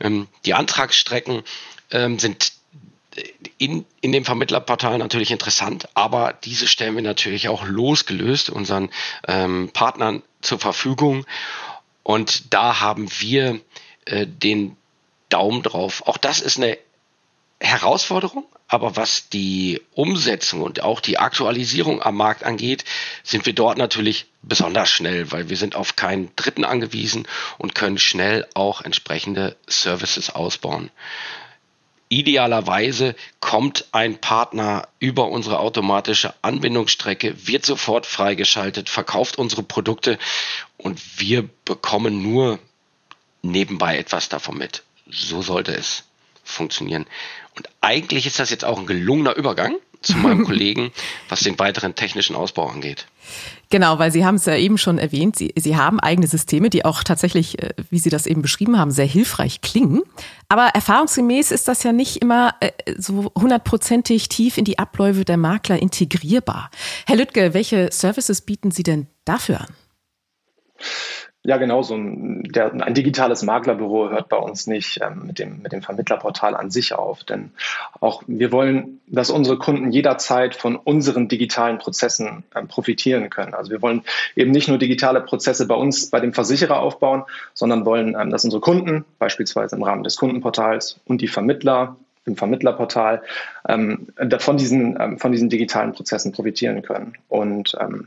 [0.01, 1.43] Ähm, die Antragsstrecken
[1.91, 2.53] ähm, sind
[3.59, 8.91] in, in dem Vermittlerportal natürlich interessant, aber diese stellen wir natürlich auch losgelöst unseren
[9.29, 11.27] ähm, Partnern zur Verfügung.
[12.03, 13.61] Und da haben wir
[14.07, 14.77] äh, den
[15.29, 16.07] Daumen drauf.
[16.07, 16.79] Auch das ist eine
[17.61, 22.85] Herausforderung, aber was die Umsetzung und auch die Aktualisierung am Markt angeht,
[23.23, 27.99] sind wir dort natürlich besonders schnell, weil wir sind auf keinen Dritten angewiesen und können
[27.99, 30.91] schnell auch entsprechende Services ausbauen.
[32.13, 40.19] Idealerweise kommt ein Partner über unsere automatische Anbindungsstrecke, wird sofort freigeschaltet, verkauft unsere Produkte
[40.77, 42.59] und wir bekommen nur
[43.41, 44.83] nebenbei etwas davon mit.
[45.09, 46.05] So sollte es
[46.45, 47.07] funktionieren.
[47.57, 50.93] Und eigentlich ist das jetzt auch ein gelungener Übergang zu meinem Kollegen,
[51.29, 53.07] was den weiteren technischen Ausbau angeht.
[53.71, 56.85] Genau, weil Sie haben es ja eben schon erwähnt, Sie, Sie haben eigene Systeme, die
[56.85, 60.03] auch tatsächlich, äh, wie Sie das eben beschrieben haben, sehr hilfreich klingen.
[60.49, 65.39] Aber erfahrungsgemäß ist das ja nicht immer äh, so hundertprozentig tief in die Abläufe der
[65.39, 66.71] Makler integrierbar.
[67.07, 69.69] Herr Lüttke, welche Services bieten Sie denn dafür an?
[71.45, 71.83] Ja, genau.
[71.83, 75.83] So ein, der, ein digitales Maklerbüro hört bei uns nicht ähm, mit, dem, mit dem
[75.83, 77.25] Vermittlerportal an sich auf.
[77.25, 77.51] Denn
[78.01, 83.55] auch wir wollen, dass unsere Kunden jederzeit von unseren digitalen Prozessen ähm, profitieren können.
[83.55, 84.03] Also wir wollen
[84.37, 87.25] eben nicht nur digitale Prozesse bei uns, bei dem Versicherer aufbauen,
[87.55, 92.37] sondern wollen, ähm, dass unsere Kunden beispielsweise im Rahmen des Kundenportals und die Vermittler im
[92.37, 93.23] Vermittlerportal
[93.69, 94.07] ähm,
[94.39, 97.15] von, diesen, ähm, von diesen digitalen Prozessen profitieren können.
[97.29, 98.07] Und ähm,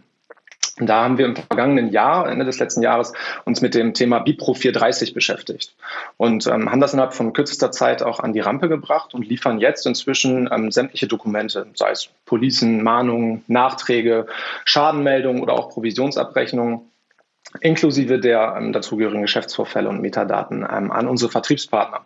[0.80, 3.14] und da haben wir im vergangenen Jahr, Ende des letzten Jahres,
[3.46, 5.74] uns mit dem Thema Bipro 430 beschäftigt
[6.18, 9.60] und ähm, haben das innerhalb von kürzester Zeit auch an die Rampe gebracht und liefern
[9.60, 14.28] jetzt inzwischen ähm, sämtliche Dokumente, sei es Policen, Mahnungen, Nachträge,
[14.66, 16.82] Schadenmeldungen oder auch Provisionsabrechnungen
[17.62, 22.06] inklusive der ähm, dazugehörigen Geschäftsvorfälle und Metadaten ähm, an unsere Vertriebspartner.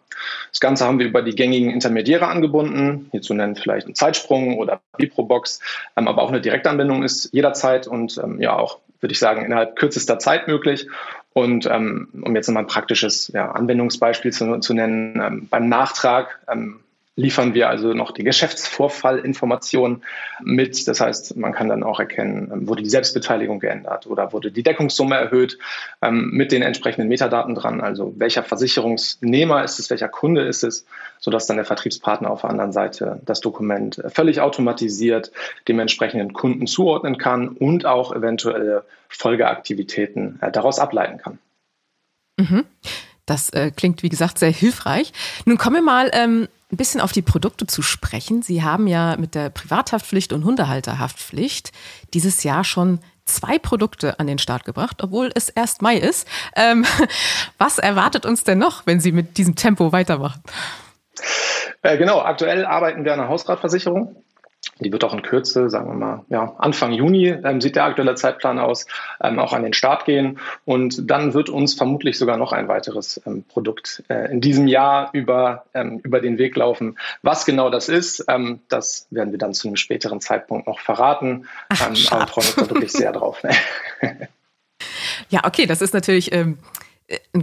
[0.51, 3.07] Das Ganze haben wir über die gängigen Intermediäre angebunden.
[3.11, 5.59] Hierzu nennen vielleicht ein Zeitsprung oder Biprobox,
[5.95, 9.75] ähm, aber auch eine Direktanbindung ist jederzeit und ähm, ja auch, würde ich sagen, innerhalb
[9.75, 10.87] kürzester Zeit möglich.
[11.33, 16.39] Und ähm, um jetzt nochmal ein praktisches ja, Anwendungsbeispiel zu, zu nennen, ähm, beim Nachtrag
[17.19, 20.03] liefern wir also noch die Geschäftsvorfallinformationen
[20.41, 20.87] mit.
[20.87, 24.63] Das heißt, man kann dann auch erkennen, ähm, wurde die Selbstbeteiligung geändert oder wurde die
[24.63, 25.59] Deckungssumme erhöht
[26.01, 27.81] ähm, mit den entsprechenden Metadaten dran.
[27.81, 30.85] Also welcher Versicherungsnehmer ist es, welcher Kunde ist es,
[31.19, 35.31] sodass dann der Vertriebspartner auf der anderen Seite das Dokument völlig automatisiert
[35.67, 41.39] dem entsprechenden Kunden zuordnen kann und auch eventuelle Folgeaktivitäten äh, daraus ableiten kann.
[42.37, 42.65] Mhm.
[43.29, 45.13] Das äh, klingt, wie gesagt, sehr hilfreich.
[45.45, 48.41] Nun kommen wir mal ähm, ein bisschen auf die Produkte zu sprechen.
[48.41, 51.71] Sie haben ja mit der Privathaftpflicht und Hundehalterhaftpflicht
[52.13, 56.27] dieses Jahr schon zwei Produkte an den Start gebracht, obwohl es erst Mai ist.
[56.55, 56.85] Ähm,
[57.57, 60.41] was erwartet uns denn noch, wenn Sie mit diesem Tempo weitermachen?
[61.81, 64.15] Äh, genau, aktuell arbeiten wir an einer Hausratversicherung.
[64.79, 68.15] Die wird auch in Kürze, sagen wir mal, ja, Anfang Juni ähm, sieht der aktuelle
[68.15, 68.87] Zeitplan aus,
[69.21, 70.39] ähm, auch an den Start gehen.
[70.65, 75.09] Und dann wird uns vermutlich sogar noch ein weiteres ähm, Produkt äh, in diesem Jahr
[75.11, 76.97] über, ähm, über den Weg laufen.
[77.23, 81.47] Was genau das ist, ähm, das werden wir dann zu einem späteren Zeitpunkt noch verraten.
[81.69, 83.43] Ach, ähm, aber freuen uns da wirklich sehr drauf.
[85.29, 86.57] ja, okay, das ist natürlich ein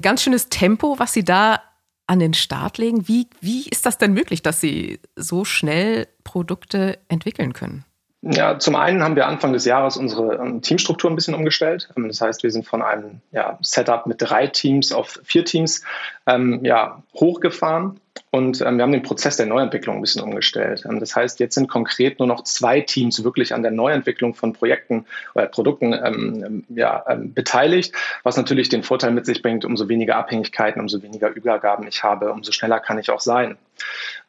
[0.00, 1.60] ganz schönes Tempo, was Sie da
[2.06, 3.08] an den Start legen.
[3.08, 7.84] Wie, wie ist das denn möglich, dass Sie so schnell Produkte entwickeln können?
[8.22, 11.90] Ja, zum einen haben wir Anfang des Jahres unsere ähm, Teamstruktur ein bisschen umgestellt.
[11.96, 15.82] Ähm, das heißt, wir sind von einem ja, Setup mit drei Teams auf vier Teams
[16.26, 18.00] ähm, ja, hochgefahren
[18.30, 20.84] und ähm, wir haben den Prozess der Neuentwicklung ein bisschen umgestellt.
[20.84, 24.52] Ähm, das heißt, jetzt sind konkret nur noch zwei Teams wirklich an der Neuentwicklung von
[24.52, 29.88] Projekten oder Produkten ähm, ja, ähm, beteiligt, was natürlich den Vorteil mit sich bringt, umso
[29.88, 33.56] weniger Abhängigkeiten, umso weniger Übergaben ich habe, umso schneller kann ich auch sein.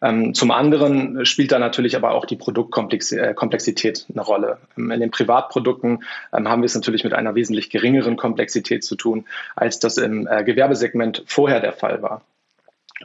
[0.01, 4.57] Ähm, zum anderen spielt da natürlich aber auch die Produktkomplexität äh, eine Rolle.
[4.77, 9.25] Ähm, in den Privatprodukten haben wir es natürlich mit einer wesentlich geringeren Komplexität zu tun,
[9.55, 12.21] als das im äh, Gewerbesegment vorher der Fall war.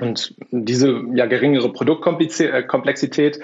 [0.00, 3.40] Und diese ja geringere Produktkomplexität,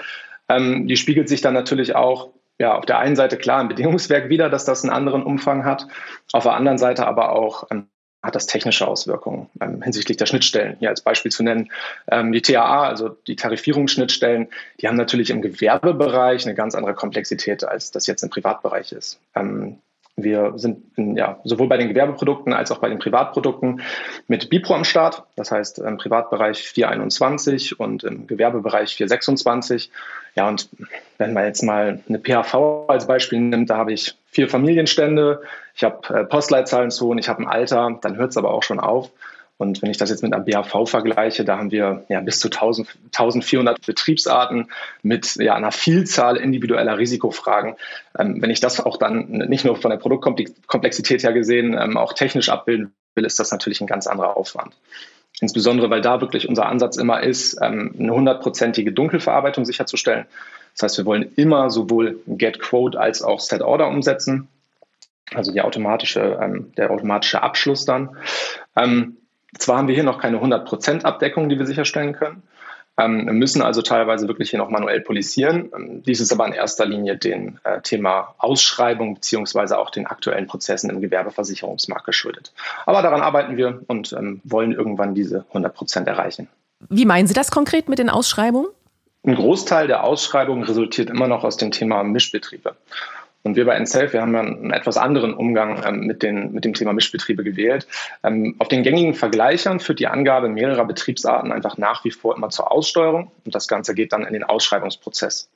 [0.47, 4.29] ähm, die spiegelt sich dann natürlich auch ja, auf der einen Seite klar im Bedingungswerk
[4.29, 5.87] wieder, dass das einen anderen Umfang hat,
[6.33, 7.87] auf der anderen Seite aber auch ähm,
[8.21, 10.75] hat das technische Auswirkungen ähm, hinsichtlich der Schnittstellen.
[10.79, 11.71] Hier als Beispiel zu nennen,
[12.11, 14.49] ähm, die TAA, also die Tarifierungsschnittstellen,
[14.81, 19.21] die haben natürlich im Gewerbebereich eine ganz andere Komplexität, als das jetzt im Privatbereich ist.
[19.35, 19.79] Ähm,
[20.23, 23.81] wir sind in, ja, sowohl bei den Gewerbeprodukten als auch bei den Privatprodukten
[24.27, 25.23] mit Bipro am Start.
[25.35, 29.91] Das heißt im Privatbereich 421 und im Gewerbebereich 426.
[30.35, 30.69] Ja, und
[31.17, 35.41] wenn man jetzt mal eine PHV als Beispiel nimmt, da habe ich vier Familienstände,
[35.75, 39.11] ich habe äh, Postleitzahlenzonen, ich habe ein Alter, dann hört es aber auch schon auf.
[39.59, 42.47] Und wenn ich das jetzt mit einem BHV vergleiche, da haben wir ja bis zu
[42.47, 44.71] 1000, 1400 Betriebsarten
[45.03, 47.75] mit ja, einer Vielzahl individueller Risikofragen.
[48.17, 52.13] Ähm, wenn ich das auch dann nicht nur von der Produktkomplexität her gesehen ähm, auch
[52.13, 54.77] technisch abbilden will, ist das natürlich ein ganz anderer Aufwand.
[55.41, 60.25] Insbesondere, weil da wirklich unser Ansatz immer ist, ähm, eine hundertprozentige Dunkelverarbeitung sicherzustellen.
[60.73, 64.47] Das heißt, wir wollen immer sowohl Get Quote als auch Set Order umsetzen,
[65.33, 68.15] also die automatische, ähm, der automatische Abschluss dann.
[68.77, 69.17] Ähm,
[69.59, 72.43] zwar haben wir hier noch keine 100% Abdeckung, die wir sicherstellen können.
[72.99, 75.69] Ähm, müssen also teilweise wirklich hier noch manuell polisieren.
[75.73, 80.47] Ähm, dies ist aber in erster Linie dem äh, Thema Ausschreibung beziehungsweise auch den aktuellen
[80.47, 82.51] Prozessen im Gewerbeversicherungsmarkt geschuldet.
[82.85, 86.49] Aber daran arbeiten wir und ähm, wollen irgendwann diese 100% erreichen.
[86.89, 88.67] Wie meinen Sie das konkret mit den Ausschreibungen?
[89.25, 92.75] Ein Großteil der Ausschreibungen resultiert immer noch aus dem Thema Mischbetriebe.
[93.43, 96.65] Und wir bei NSelf, wir haben ja einen etwas anderen Umgang ähm, mit, den, mit
[96.65, 97.87] dem Thema Mischbetriebe gewählt.
[98.23, 102.49] Ähm, auf den gängigen Vergleichern führt die Angabe mehrerer Betriebsarten einfach nach wie vor immer
[102.49, 105.49] zur Aussteuerung und das Ganze geht dann in den Ausschreibungsprozess.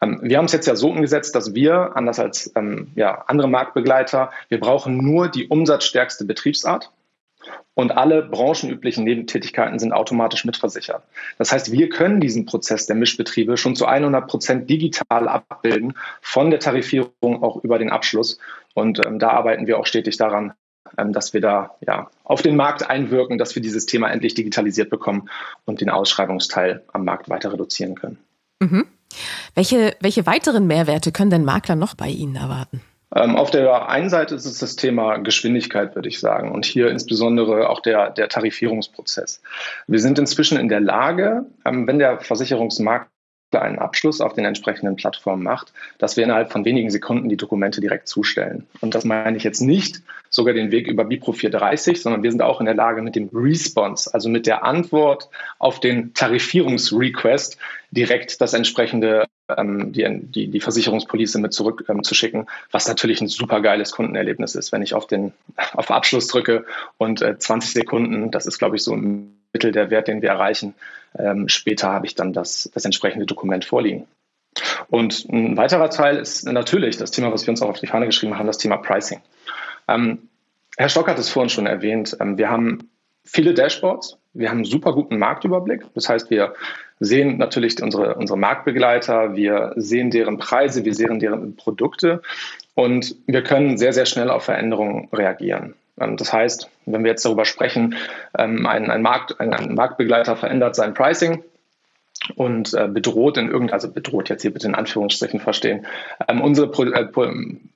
[0.00, 3.48] Ähm, wir haben es jetzt ja so umgesetzt, dass wir, anders als ähm, ja, andere
[3.48, 6.90] Marktbegleiter, wir brauchen nur die umsatzstärkste Betriebsart
[7.74, 11.04] und alle branchenüblichen Nebentätigkeiten sind automatisch mitversichert.
[11.38, 16.50] Das heißt, wir können diesen Prozess der Mischbetriebe schon zu 100 Prozent digital abbilden, von
[16.50, 18.38] der Tarifierung auch über den Abschluss.
[18.74, 20.54] Und ähm, da arbeiten wir auch stetig daran,
[20.96, 24.90] ähm, dass wir da ja, auf den Markt einwirken, dass wir dieses Thema endlich digitalisiert
[24.90, 25.28] bekommen
[25.64, 28.18] und den Ausschreibungsteil am Markt weiter reduzieren können.
[28.60, 28.86] Mhm.
[29.54, 32.80] Welche, welche weiteren Mehrwerte können denn Makler noch bei Ihnen erwarten?
[33.14, 36.90] Ähm, auf der einen Seite ist es das Thema Geschwindigkeit, würde ich sagen, und hier
[36.90, 39.40] insbesondere auch der, der Tarifierungsprozess.
[39.86, 43.10] Wir sind inzwischen in der Lage, ähm, wenn der Versicherungsmarkt
[43.56, 47.80] einen Abschluss auf den entsprechenden Plattformen macht, dass wir innerhalb von wenigen Sekunden die Dokumente
[47.80, 48.66] direkt zustellen.
[48.82, 52.42] Und das meine ich jetzt nicht sogar den Weg über Bipro 430, sondern wir sind
[52.42, 57.56] auch in der Lage mit dem Response, also mit der Antwort auf den Tarifierungsrequest
[57.90, 59.24] direkt das entsprechende
[59.56, 64.82] die, die, die Versicherungspolice mit zurückzuschicken, ähm, was natürlich ein super geiles Kundenerlebnis ist, wenn
[64.82, 65.32] ich auf den
[65.72, 66.66] auf Abschluss drücke
[66.98, 70.28] und äh, 20 Sekunden, das ist glaube ich so im Mittel der Wert, den wir
[70.28, 70.74] erreichen,
[71.18, 74.06] ähm, später habe ich dann das, das entsprechende Dokument vorliegen.
[74.88, 78.06] Und ein weiterer Teil ist natürlich das Thema, was wir uns auch auf die Fahne
[78.06, 79.20] geschrieben haben, das Thema Pricing.
[79.86, 80.28] Ähm,
[80.76, 82.16] Herr Stock hat es vorhin schon erwähnt.
[82.20, 82.90] Ähm, wir haben
[83.24, 84.18] viele Dashboards.
[84.34, 85.86] Wir haben einen super guten Marktüberblick.
[85.94, 86.54] Das heißt, wir
[87.00, 92.22] sehen natürlich unsere, unsere Marktbegleiter, wir sehen deren Preise, wir sehen deren Produkte
[92.74, 95.74] und wir können sehr, sehr schnell auf Veränderungen reagieren.
[96.00, 97.96] Ähm, das heißt, wenn wir jetzt darüber sprechen,
[98.36, 101.42] ähm, ein, ein, Markt, ein, ein Marktbegleiter verändert sein Pricing,
[102.34, 105.86] und äh, bedroht in irgendeiner, also bedroht jetzt hier bitte in Anführungsstrichen verstehen,
[106.26, 107.08] ähm, unsere, äh,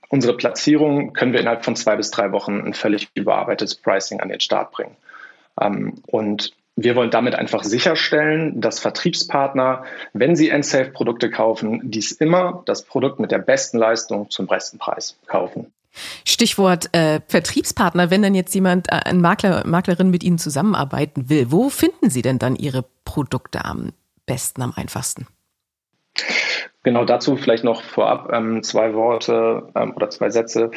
[0.09, 4.29] unsere Platzierung können wir innerhalb von zwei bis drei Wochen ein völlig überarbeitetes Pricing an
[4.29, 4.97] den Start bringen.
[6.07, 12.85] Und wir wollen damit einfach sicherstellen, dass Vertriebspartner, wenn sie Ensafe-Produkte kaufen, dies immer das
[12.85, 15.73] Produkt mit der besten Leistung zum besten Preis kaufen.
[16.25, 21.51] Stichwort äh, Vertriebspartner, wenn dann jetzt jemand, äh, ein Makler, Maklerin mit Ihnen zusammenarbeiten will,
[21.51, 23.93] wo finden Sie denn dann Ihre Produkte am
[24.25, 25.27] besten, am einfachsten?
[26.85, 30.73] Genau dazu vielleicht noch vorab ähm, zwei Worte ähm, oder zwei Sätze.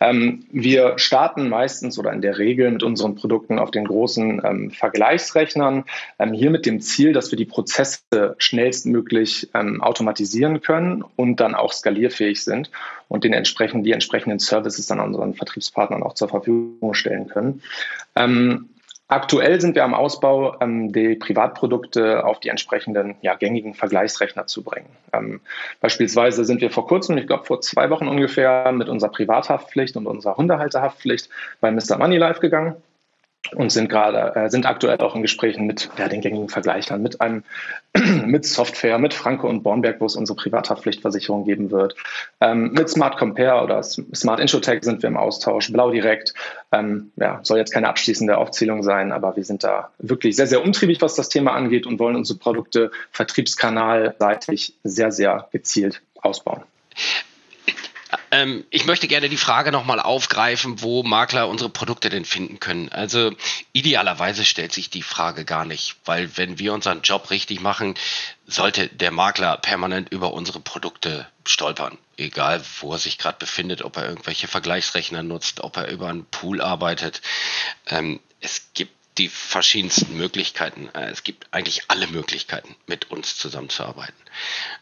[0.00, 4.70] Ähm, wir starten meistens oder in der Regel mit unseren Produkten auf den großen ähm,
[4.70, 5.84] Vergleichsrechnern.
[6.18, 11.54] Ähm, hier mit dem Ziel, dass wir die Prozesse schnellstmöglich ähm, automatisieren können und dann
[11.54, 12.70] auch skalierfähig sind
[13.08, 17.62] und den entsprechenden, die entsprechenden Services dann unseren Vertriebspartnern auch zur Verfügung stellen können.
[19.10, 24.62] Aktuell sind wir am Ausbau, ähm, die Privatprodukte auf die entsprechenden ja, gängigen Vergleichsrechner zu
[24.62, 24.88] bringen.
[25.12, 25.40] Ähm,
[25.80, 30.06] beispielsweise sind wir vor kurzem, ich glaube vor zwei Wochen ungefähr, mit unserer Privathaftpflicht und
[30.06, 31.28] unserer Hundehalterhaftpflicht
[31.60, 31.98] bei Mr.
[31.98, 32.76] Money Live gegangen
[33.54, 37.20] und sind gerade, äh, sind aktuell auch in Gesprächen mit ja, den gängigen Vergleichern, mit
[37.20, 37.42] einem,
[38.26, 41.96] mit Software, mit Franke und Bornberg, wo es unsere Privathaftpflichtversicherung geben wird.
[42.40, 46.34] Ähm, mit Smart Compare oder Smart Insurtech sind wir im Austausch, Blau Direkt.
[46.70, 50.62] Ähm, ja, soll jetzt keine abschließende Aufzählung sein, aber wir sind da wirklich sehr, sehr
[50.62, 56.62] umtriebig, was das Thema angeht und wollen unsere Produkte vertriebskanalseitig sehr, sehr gezielt ausbauen.
[58.30, 62.88] Ähm, ich möchte gerne die Frage nochmal aufgreifen, wo Makler unsere Produkte denn finden können.
[62.90, 63.32] Also
[63.72, 67.94] idealerweise stellt sich die Frage gar nicht, weil wenn wir unseren Job richtig machen,
[68.46, 71.98] sollte der Makler permanent über unsere Produkte stolpern.
[72.16, 76.26] Egal, wo er sich gerade befindet, ob er irgendwelche Vergleichsrechner nutzt, ob er über einen
[76.26, 77.22] Pool arbeitet.
[77.86, 80.88] Ähm, es gibt die verschiedensten Möglichkeiten.
[80.94, 84.16] Äh, es gibt eigentlich alle Möglichkeiten, mit uns zusammenzuarbeiten.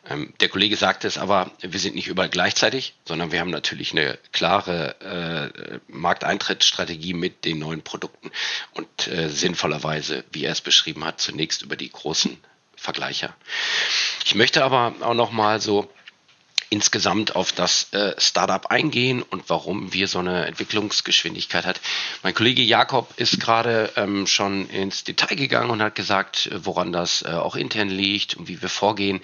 [0.08, 3.90] Ähm, der Kollege sagte es aber, wir sind nicht überall gleichzeitig, sondern wir haben natürlich
[3.92, 8.30] eine klare äh, Markteintrittsstrategie mit den neuen Produkten
[8.74, 12.38] und äh, sinnvollerweise, wie er es beschrieben hat, zunächst über die großen
[12.76, 13.34] Vergleicher.
[14.24, 15.90] Ich möchte aber auch noch mal so
[16.70, 21.80] insgesamt auf das äh, Startup eingehen und warum wir so eine Entwicklungsgeschwindigkeit hat.
[22.22, 26.92] Mein Kollege Jakob ist gerade ähm, schon ins Detail gegangen und hat gesagt, äh, woran
[26.92, 29.20] das äh, auch intern liegt und wie wir vorgehen.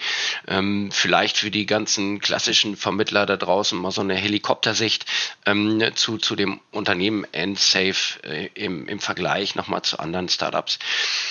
[0.47, 5.05] Ähm, vielleicht für die ganzen klassischen Vermittler da draußen mal so eine Helikoptersicht
[5.45, 10.79] ähm, zu, zu dem Unternehmen EndSafe äh, im, im Vergleich nochmal zu anderen Startups.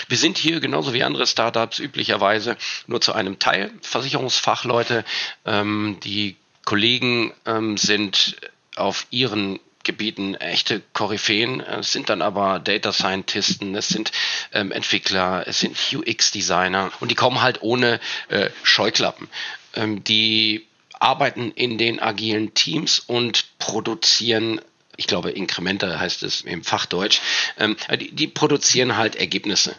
[0.08, 5.04] Wir sind hier genauso wie andere Startups üblicherweise nur zu einem Teil Versicherungsfachleute,
[5.44, 8.36] ähm, die Kollegen ähm, sind
[8.76, 11.60] auf ihren Gebieten echte Koryphäen.
[11.60, 14.12] Es sind dann aber Data Scientisten, es sind
[14.52, 19.28] ähm, Entwickler, es sind UX-Designer und die kommen halt ohne äh, Scheuklappen.
[19.74, 20.66] Ähm, die
[20.98, 24.60] arbeiten in den agilen Teams und produzieren
[24.96, 27.20] ich glaube, Inkremente heißt es im Fachdeutsch,
[27.58, 29.74] ähm, die, die produzieren halt Ergebnisse.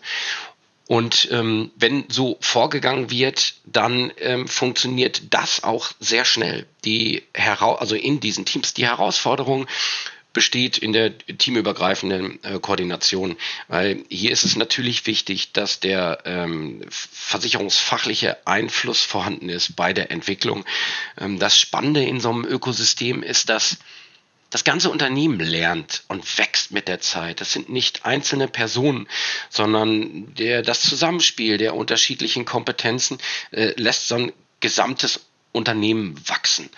[0.88, 6.67] Und ähm, wenn so vorgegangen wird, dann ähm, funktioniert das auch sehr schnell.
[6.84, 9.67] Die Hera also in diesen Teams die Herausforderung
[10.36, 13.38] besteht in der teamübergreifenden äh, Koordination.
[13.69, 20.12] Weil hier ist es natürlich wichtig, dass der ähm, versicherungsfachliche Einfluss vorhanden ist bei der
[20.12, 20.65] Entwicklung.
[21.17, 23.77] Ähm, das Spannende in so einem Ökosystem ist, dass
[24.56, 27.41] das ganze Unternehmen lernt und wächst mit der Zeit.
[27.41, 29.06] Das sind nicht einzelne Personen,
[29.49, 33.17] sondern der, das Zusammenspiel der unterschiedlichen Kompetenzen
[33.51, 34.31] äh, lässt so ein
[34.62, 36.69] gesamtes Unternehmen wachsen.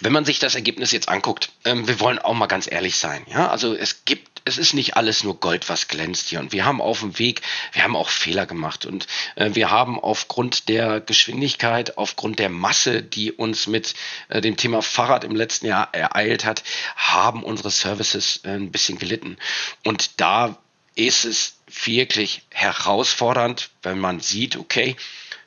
[0.00, 3.26] Wenn man sich das Ergebnis jetzt anguckt, ähm, wir wollen auch mal ganz ehrlich sein.
[3.28, 6.38] Ja, also es gibt, es ist nicht alles nur Gold, was glänzt hier.
[6.38, 7.42] Und wir haben auf dem Weg,
[7.72, 8.86] wir haben auch Fehler gemacht.
[8.86, 13.94] Und äh, wir haben aufgrund der Geschwindigkeit, aufgrund der Masse, die uns mit
[14.28, 16.62] äh, dem Thema Fahrrad im letzten Jahr ereilt hat,
[16.94, 19.36] haben unsere Services äh, ein bisschen gelitten.
[19.84, 20.56] Und da
[20.94, 24.96] ist es wirklich herausfordernd, wenn man sieht, okay,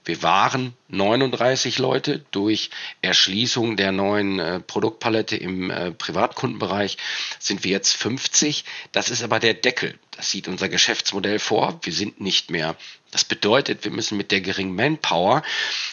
[0.05, 2.69] wir waren 39 Leute durch
[3.01, 6.97] Erschließung der neuen äh, Produktpalette im äh, Privatkundenbereich
[7.37, 8.63] sind wir jetzt 50.
[8.91, 9.97] Das ist aber der Deckel.
[10.11, 11.79] Das sieht unser Geschäftsmodell vor.
[11.83, 12.75] Wir sind nicht mehr.
[13.11, 15.43] Das bedeutet, wir müssen mit der geringen Manpower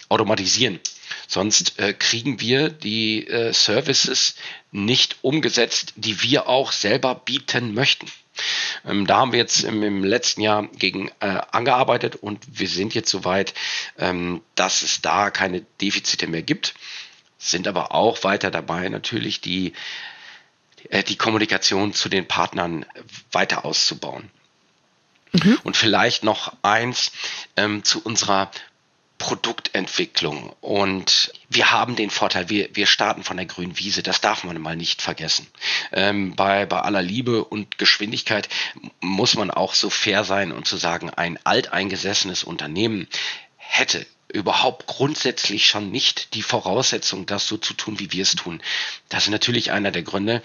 [0.09, 0.81] automatisieren.
[1.29, 4.37] Sonst äh, kriegen wir die äh, Services
[4.73, 8.07] nicht umgesetzt, die wir auch selber bieten möchten.
[8.85, 12.95] Ähm, da haben wir jetzt im, im letzten Jahr gegen äh, angearbeitet und wir sind
[12.95, 13.55] jetzt soweit,
[13.99, 16.75] ähm, dass es da keine Defizite mehr gibt,
[17.39, 19.73] sind aber auch weiter dabei, natürlich die,
[20.91, 22.87] äh, die Kommunikation zu den Partnern
[23.33, 24.31] weiter auszubauen.
[25.33, 25.59] Mhm.
[25.65, 27.13] Und vielleicht noch eins
[27.57, 28.51] ähm, zu unserer
[29.19, 30.55] Produktentwicklung.
[30.61, 34.03] Und wir haben den Vorteil, wir, wir starten von der grünen Wiese.
[34.03, 35.47] Das darf man mal nicht vergessen.
[35.93, 38.49] Ähm, bei, bei aller Liebe und Geschwindigkeit
[39.01, 43.09] muss man auch so fair sein und zu sagen, ein alteingesessenes Unternehmen
[43.57, 48.61] hätte überhaupt grundsätzlich schon nicht die Voraussetzung, das so zu tun, wie wir es tun.
[49.09, 50.43] Das ist natürlich einer der Gründe,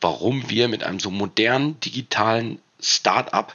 [0.00, 3.54] warum wir mit einem so modernen digitalen Start-up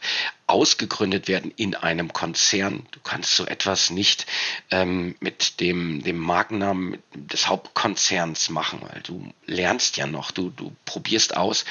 [0.54, 2.86] ausgegründet werden in einem Konzern.
[2.92, 4.28] Du kannst so etwas nicht
[4.70, 10.72] ähm, mit dem, dem Markennamen des Hauptkonzerns machen, weil du lernst ja noch, du, du
[10.86, 11.66] probierst aus.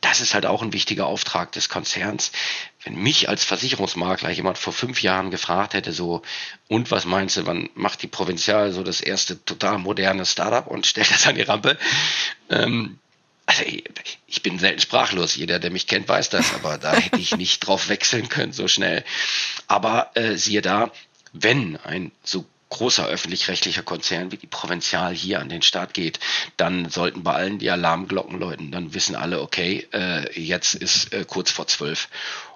[0.00, 2.32] Das ist halt auch ein wichtiger Auftrag des Konzerns.
[2.82, 6.22] Wenn mich als Versicherungsmakler jemand vor fünf Jahren gefragt hätte, so,
[6.66, 10.86] und was meinst du, wann macht die Provinzial so das erste total moderne Startup und
[10.86, 11.76] stellt das an die Rampe,
[12.48, 12.98] ähm,
[13.46, 13.62] also
[14.26, 15.36] ich bin selten sprachlos.
[15.36, 18.68] Jeder, der mich kennt, weiß das, aber da hätte ich nicht drauf wechseln können so
[18.68, 19.04] schnell.
[19.66, 20.90] Aber äh, siehe da,
[21.32, 26.18] wenn ein so großer öffentlich-rechtlicher Konzern wie die Provinzial hier an den Start geht,
[26.56, 28.72] dann sollten bei allen die Alarmglocken läuten.
[28.72, 32.08] Dann wissen alle, okay, äh, jetzt ist äh, kurz vor zwölf.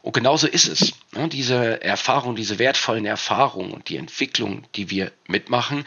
[0.02, 0.92] Und genauso ist es.
[1.12, 1.28] Ne?
[1.28, 5.84] Diese Erfahrung, diese wertvollen Erfahrungen und die Entwicklung, die wir mitmachen,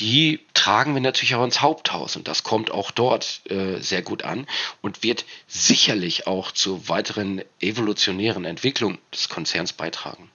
[0.00, 4.24] die tragen wir natürlich auch ins Haupthaus und das kommt auch dort äh, sehr gut
[4.24, 4.46] an
[4.80, 10.30] und wird sicherlich auch zur weiteren evolutionären Entwicklung des Konzerns beitragen.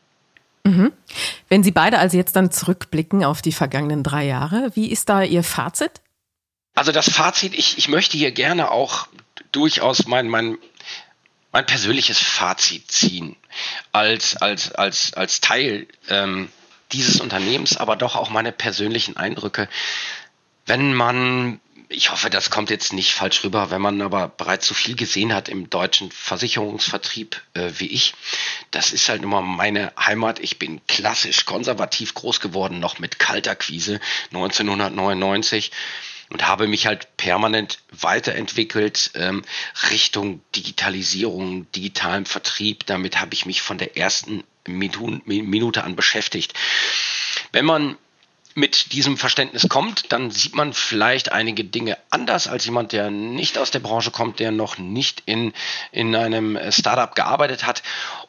[0.63, 0.93] Mhm.
[1.49, 5.21] Wenn Sie beide also jetzt dann zurückblicken auf die vergangenen drei Jahre, wie ist da
[5.21, 6.01] Ihr Fazit?
[6.75, 9.07] Also das Fazit, ich, ich möchte hier gerne auch
[9.51, 10.57] durchaus mein, mein,
[11.51, 13.35] mein persönliches Fazit ziehen
[13.91, 16.49] als, als, als, als Teil ähm,
[16.93, 19.67] dieses Unternehmens, aber doch auch meine persönlichen Eindrücke.
[20.65, 24.73] Wenn man, ich hoffe, das kommt jetzt nicht falsch rüber, wenn man aber bereits so
[24.73, 28.13] viel gesehen hat im deutschen Versicherungsvertrieb äh, wie ich,
[28.71, 30.39] das ist halt immer meine Heimat.
[30.39, 33.99] Ich bin klassisch konservativ groß geworden, noch mit Kaltakquise
[34.31, 35.71] 1999
[36.29, 39.43] und habe mich halt permanent weiterentwickelt ähm,
[39.91, 42.85] Richtung Digitalisierung, digitalem Vertrieb.
[42.85, 46.53] Damit habe ich mich von der ersten Minute an beschäftigt.
[47.51, 47.97] Wenn man
[48.55, 53.57] mit diesem Verständnis kommt, dann sieht man vielleicht einige Dinge anders als jemand, der nicht
[53.57, 55.53] aus der Branche kommt, der noch nicht in,
[55.91, 57.81] in einem Startup gearbeitet hat.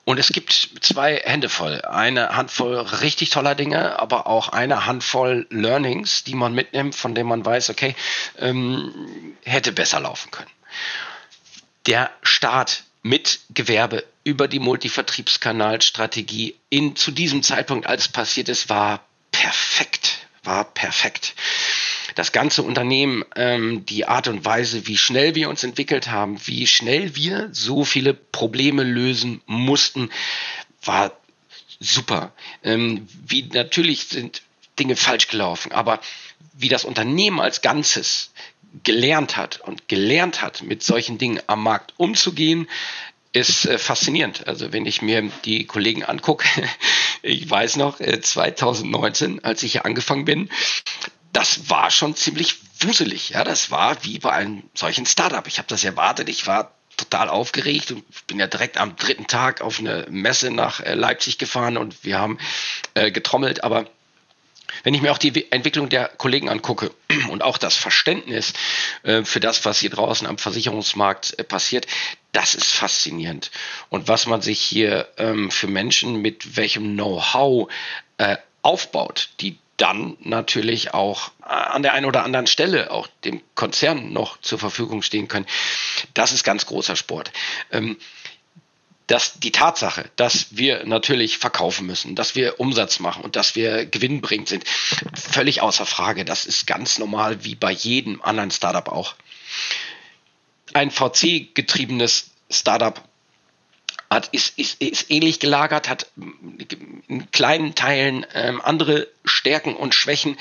[0.05, 1.83] Und es gibt zwei Hände voll.
[1.83, 7.29] Eine Handvoll richtig toller Dinge, aber auch eine Handvoll Learnings, die man mitnimmt, von denen
[7.29, 7.95] man weiß, okay,
[8.39, 10.51] ähm, hätte besser laufen können.
[11.87, 19.07] Der Start mit Gewerbe über die Multivertriebskanalstrategie in zu diesem Zeitpunkt, als passiert ist, war
[19.31, 21.35] perfekt, war perfekt.
[22.15, 26.67] Das ganze Unternehmen, ähm, die Art und Weise, wie schnell wir uns entwickelt haben, wie
[26.67, 30.11] schnell wir so viele Probleme lösen mussten,
[30.83, 31.13] war
[31.81, 32.33] super.
[32.63, 34.43] Ähm, wie natürlich sind
[34.79, 36.01] Dinge falsch gelaufen, aber
[36.55, 38.33] wie das Unternehmen als Ganzes
[38.83, 42.69] gelernt hat und gelernt hat, mit solchen Dingen am Markt umzugehen,
[43.35, 44.47] ist äh, faszinierend.
[44.47, 46.47] Also wenn ich mir die Kollegen angucke,
[47.23, 50.49] ich weiß noch, 2019, äh, als ich hier angefangen bin,
[51.33, 53.31] das war schon ziemlich wuselig.
[53.31, 55.47] Ja, das war wie bei einem solchen Startup.
[55.49, 56.29] Ich habe das erwartet.
[56.29, 60.79] Ich war total aufgeregt und bin ja direkt am dritten Tag auf eine Messe nach
[60.79, 62.39] äh, Leipzig gefahren und wir haben
[62.95, 63.65] getrommelt.
[63.65, 63.87] Aber
[64.85, 66.93] wenn ich mir auch die Entwicklung der Kollegen angucke
[67.31, 68.53] und auch das Verständnis
[69.03, 71.89] für das, was hier draußen am Versicherungsmarkt passiert,
[72.35, 73.51] das ist faszinierend.
[73.89, 77.71] Und was man sich hier ähm, für Menschen mit welchem Know-how
[78.19, 83.41] äh, aufbaut, die dann natürlich auch äh, an der einen oder anderen Stelle auch dem
[83.55, 85.47] Konzern noch zur Verfügung stehen können.
[86.13, 87.33] Das ist ganz großer Sport.
[87.71, 87.97] Ähm,
[89.07, 93.85] dass die Tatsache, dass wir natürlich verkaufen müssen, dass wir Umsatz machen und dass wir
[93.85, 94.65] gewinnbringend sind,
[95.15, 96.25] völlig außer Frage.
[96.25, 99.15] Das ist ganz normal wie bei jedem anderen Startup auch.
[100.73, 103.03] Ein VC-getriebenes Startup
[104.11, 110.39] hat, ist, ist, ist ähnlich gelagert, hat in kleinen Teilen ähm, andere Stärken und Schwächen.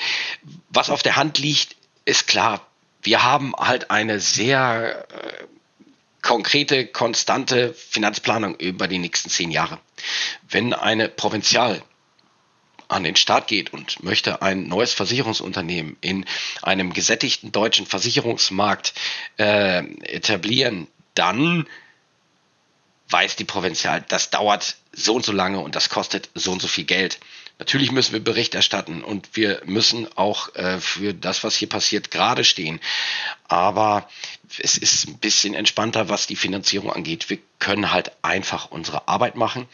[0.70, 2.66] Was auf der Hand liegt, ist klar.
[3.02, 5.44] Wir haben halt eine sehr äh,
[6.22, 9.78] konkrete, konstante Finanzplanung über die nächsten zehn Jahre.
[10.48, 11.82] Wenn eine Provinzial
[12.88, 16.26] an den Start geht und möchte ein neues Versicherungsunternehmen in
[16.62, 18.94] einem gesättigten deutschen Versicherungsmarkt
[19.38, 21.66] äh, etablieren, dann
[23.08, 26.68] weiß die Provinzial, das dauert so und so lange und das kostet so und so
[26.68, 27.20] viel Geld.
[27.58, 32.10] Natürlich müssen wir Bericht erstatten und wir müssen auch äh, für das, was hier passiert,
[32.10, 32.80] gerade stehen.
[33.46, 34.08] Aber
[34.58, 37.30] es ist ein bisschen entspannter, was die Finanzierung angeht.
[37.30, 39.68] Wir können halt einfach unsere Arbeit machen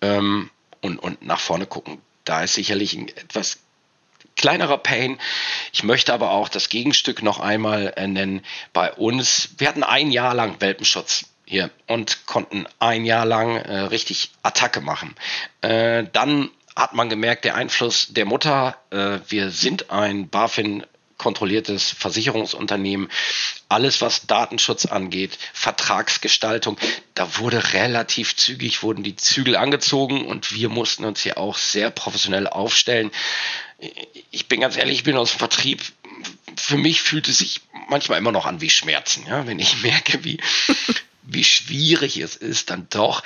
[0.00, 2.00] ähm, und, und nach vorne gucken.
[2.30, 3.58] Da ist sicherlich ein etwas
[4.36, 5.18] kleinerer Pain.
[5.72, 8.42] Ich möchte aber auch das Gegenstück noch einmal äh, nennen.
[8.72, 13.80] Bei uns, wir hatten ein Jahr lang Welpenschutz hier und konnten ein Jahr lang äh,
[13.80, 15.16] richtig Attacke machen.
[15.60, 20.86] Äh, dann hat man gemerkt, der Einfluss der Mutter, äh, wir sind ein BaFin
[21.20, 23.10] kontrolliertes Versicherungsunternehmen.
[23.68, 26.78] Alles, was Datenschutz angeht, Vertragsgestaltung,
[27.14, 31.90] da wurde relativ zügig, wurden die Zügel angezogen und wir mussten uns hier auch sehr
[31.90, 33.10] professionell aufstellen.
[34.30, 35.82] Ich bin ganz ehrlich, ich bin aus dem Vertrieb.
[36.56, 40.24] Für mich fühlt es sich manchmal immer noch an wie Schmerzen, ja, wenn ich merke,
[40.24, 40.38] wie
[41.22, 43.22] wie schwierig es ist, dann doch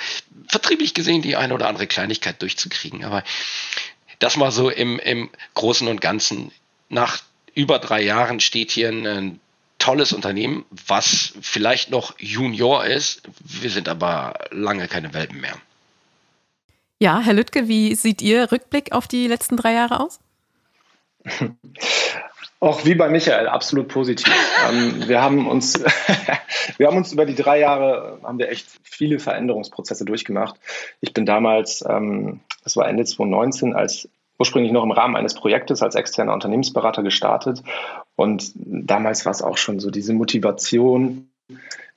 [0.47, 3.03] vertrieblich gesehen die eine oder andere Kleinigkeit durchzukriegen.
[3.03, 3.23] Aber
[4.19, 6.51] das mal so im, im Großen und Ganzen.
[6.87, 7.23] Nach
[7.55, 9.39] über drei Jahren steht hier ein, ein
[9.79, 13.23] tolles Unternehmen, was vielleicht noch Junior ist.
[13.39, 15.55] Wir sind aber lange keine Welpen mehr.
[16.99, 20.19] Ja, Herr Lüttke, wie sieht Ihr Rückblick auf die letzten drei Jahre aus?
[22.61, 24.33] Auch wie bei Michael, absolut positiv.
[24.67, 25.83] ähm, wir, haben uns,
[26.77, 30.55] wir haben uns über die drei Jahre, haben wir echt viele Veränderungsprozesse durchgemacht.
[31.01, 35.81] Ich bin damals, ähm, das war Ende 2019, als ursprünglich noch im Rahmen eines Projektes
[35.81, 37.61] als externer Unternehmensberater gestartet.
[38.15, 41.29] Und damals war es auch schon so diese Motivation,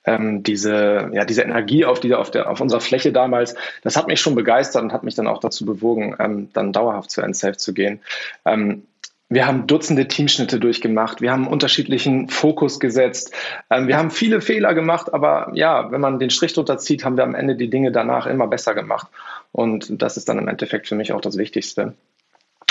[0.04, 4.06] ähm, diese, ja, diese Energie auf, die, auf, der, auf unserer Fläche damals, das hat
[4.06, 7.56] mich schon begeistert und hat mich dann auch dazu bewogen, ähm, dann dauerhaft zu NSAFE
[7.56, 8.00] zu gehen.
[8.44, 8.84] Ähm,
[9.30, 11.20] wir haben Dutzende Teamschnitte durchgemacht.
[11.20, 13.34] Wir haben unterschiedlichen Fokus gesetzt.
[13.68, 17.18] Ähm, wir haben viele Fehler gemacht, aber ja, wenn man den Strich drunter zieht, haben
[17.18, 19.08] wir am Ende die Dinge danach immer besser gemacht.
[19.52, 21.94] Und das ist dann im Endeffekt für mich auch das Wichtigste.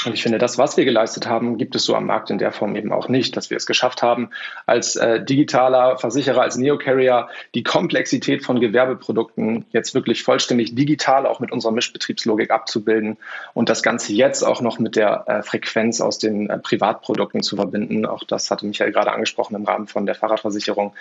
[0.07, 2.53] Und ich finde, das, was wir geleistet haben, gibt es so am Markt in der
[2.53, 4.29] Form eben auch nicht, dass wir es geschafft haben,
[4.65, 11.41] als äh, digitaler Versicherer, als Neocarrier die Komplexität von Gewerbeprodukten jetzt wirklich vollständig digital auch
[11.41, 13.17] mit unserer Mischbetriebslogik abzubilden
[13.53, 17.57] und das Ganze jetzt auch noch mit der äh, Frequenz aus den äh, Privatprodukten zu
[17.57, 18.05] verbinden.
[18.05, 20.93] Auch das hatte Michael gerade angesprochen im Rahmen von der Fahrradversicherung.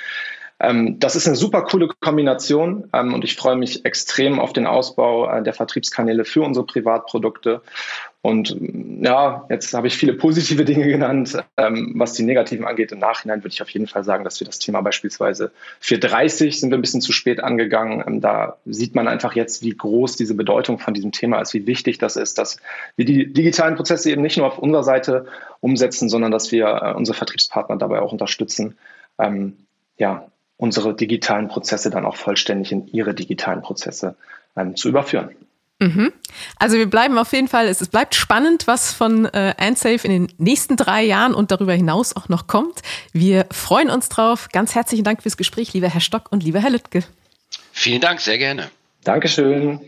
[0.58, 4.66] Ähm, das ist eine super coole Kombination ähm, und ich freue mich extrem auf den
[4.66, 7.60] Ausbau äh, der Vertriebskanäle für unsere Privatprodukte.
[8.22, 8.56] Und
[9.02, 11.36] ja, jetzt habe ich viele positive Dinge genannt.
[11.58, 14.46] Ähm, was die negativen angeht, im Nachhinein würde ich auf jeden Fall sagen, dass wir
[14.46, 18.02] das Thema beispielsweise 430 sind wir ein bisschen zu spät angegangen.
[18.06, 21.66] Ähm, da sieht man einfach jetzt, wie groß diese Bedeutung von diesem Thema ist, wie
[21.66, 22.56] wichtig das ist, dass
[22.96, 25.26] wir die digitalen Prozesse eben nicht nur auf unserer Seite
[25.60, 28.78] umsetzen, sondern dass wir äh, unsere Vertriebspartner dabei auch unterstützen,
[29.18, 29.58] ähm,
[29.98, 30.26] ja,
[30.56, 34.16] unsere digitalen Prozesse dann auch vollständig in ihre digitalen Prozesse
[34.56, 35.30] ähm, zu überführen.
[35.78, 36.12] Mhm.
[36.58, 40.32] Also wir bleiben auf jeden Fall, es, bleibt spannend, was von äh, AndSafe in den
[40.38, 42.80] nächsten drei Jahren und darüber hinaus auch noch kommt.
[43.12, 44.48] Wir freuen uns drauf.
[44.52, 47.04] Ganz herzlichen Dank fürs Gespräch, lieber Herr Stock und lieber Herr Lüttke.
[47.72, 48.70] Vielen Dank, sehr gerne.
[49.04, 49.80] Dankeschön.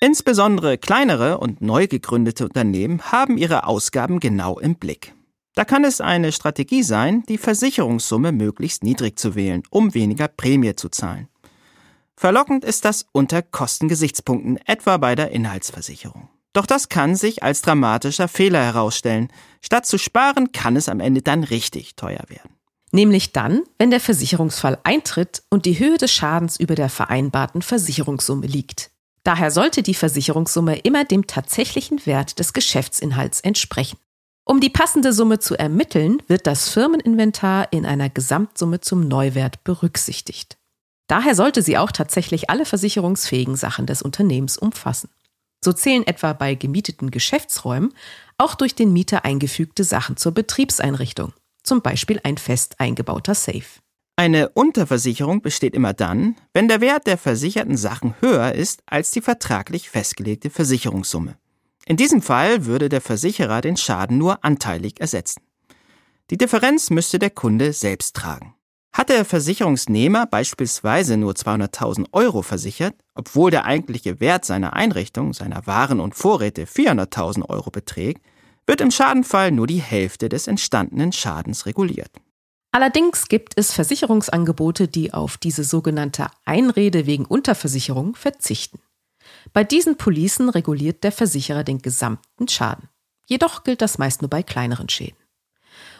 [0.00, 5.15] Insbesondere kleinere und neu gegründete Unternehmen haben ihre Ausgaben genau im Blick.
[5.56, 10.76] Da kann es eine Strategie sein, die Versicherungssumme möglichst niedrig zu wählen, um weniger Prämie
[10.76, 11.28] zu zahlen.
[12.14, 16.28] Verlockend ist das unter Kostengesichtspunkten, etwa bei der Inhaltsversicherung.
[16.52, 19.28] Doch das kann sich als dramatischer Fehler herausstellen.
[19.62, 22.52] Statt zu sparen, kann es am Ende dann richtig teuer werden.
[22.92, 28.46] Nämlich dann, wenn der Versicherungsfall eintritt und die Höhe des Schadens über der vereinbarten Versicherungssumme
[28.46, 28.90] liegt.
[29.24, 33.98] Daher sollte die Versicherungssumme immer dem tatsächlichen Wert des Geschäftsinhalts entsprechen.
[34.48, 40.56] Um die passende Summe zu ermitteln, wird das Firmeninventar in einer Gesamtsumme zum Neuwert berücksichtigt.
[41.08, 45.10] Daher sollte sie auch tatsächlich alle versicherungsfähigen Sachen des Unternehmens umfassen.
[45.64, 47.92] So zählen etwa bei gemieteten Geschäftsräumen
[48.38, 51.32] auch durch den Mieter eingefügte Sachen zur Betriebseinrichtung,
[51.64, 53.64] zum Beispiel ein fest eingebauter Safe.
[54.14, 59.22] Eine Unterversicherung besteht immer dann, wenn der Wert der versicherten Sachen höher ist als die
[59.22, 61.36] vertraglich festgelegte Versicherungssumme.
[61.88, 65.40] In diesem Fall würde der Versicherer den Schaden nur anteilig ersetzen.
[66.30, 68.54] Die Differenz müsste der Kunde selbst tragen.
[68.92, 75.66] Hat der Versicherungsnehmer beispielsweise nur 200.000 Euro versichert, obwohl der eigentliche Wert seiner Einrichtung, seiner
[75.68, 78.22] Waren und Vorräte 400.000 Euro beträgt,
[78.66, 82.10] wird im Schadenfall nur die Hälfte des entstandenen Schadens reguliert.
[82.72, 88.80] Allerdings gibt es Versicherungsangebote, die auf diese sogenannte Einrede wegen Unterversicherung verzichten.
[89.52, 92.88] Bei diesen Policen reguliert der Versicherer den gesamten Schaden.
[93.26, 95.16] Jedoch gilt das meist nur bei kleineren Schäden.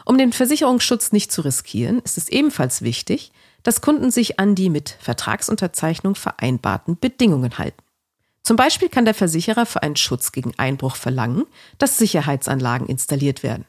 [0.05, 3.31] Um den Versicherungsschutz nicht zu riskieren, ist es ebenfalls wichtig,
[3.63, 7.83] dass Kunden sich an die mit Vertragsunterzeichnung vereinbarten Bedingungen halten.
[8.43, 11.43] Zum Beispiel kann der Versicherer für einen Schutz gegen Einbruch verlangen,
[11.79, 13.65] dass Sicherheitsanlagen installiert werden.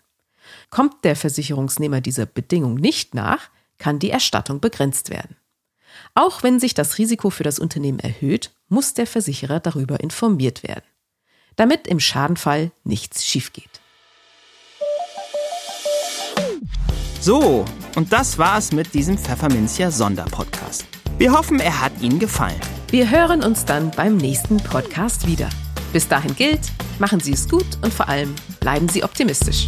[0.71, 5.37] Kommt der Versicherungsnehmer dieser Bedingung nicht nach, kann die Erstattung begrenzt werden.
[6.15, 10.85] Auch wenn sich das Risiko für das Unternehmen erhöht, muss der Versicherer darüber informiert werden,
[11.57, 13.81] damit im Schadenfall nichts schiefgeht.
[17.21, 17.65] So,
[17.97, 20.87] und das war's mit diesem Pfefferminzia Sonderpodcast.
[21.19, 22.61] Wir hoffen, er hat Ihnen gefallen.
[22.91, 25.49] Wir hören uns dann beim nächsten Podcast wieder.
[25.93, 29.67] Bis dahin gilt, machen Sie es gut und vor allem bleiben Sie optimistisch.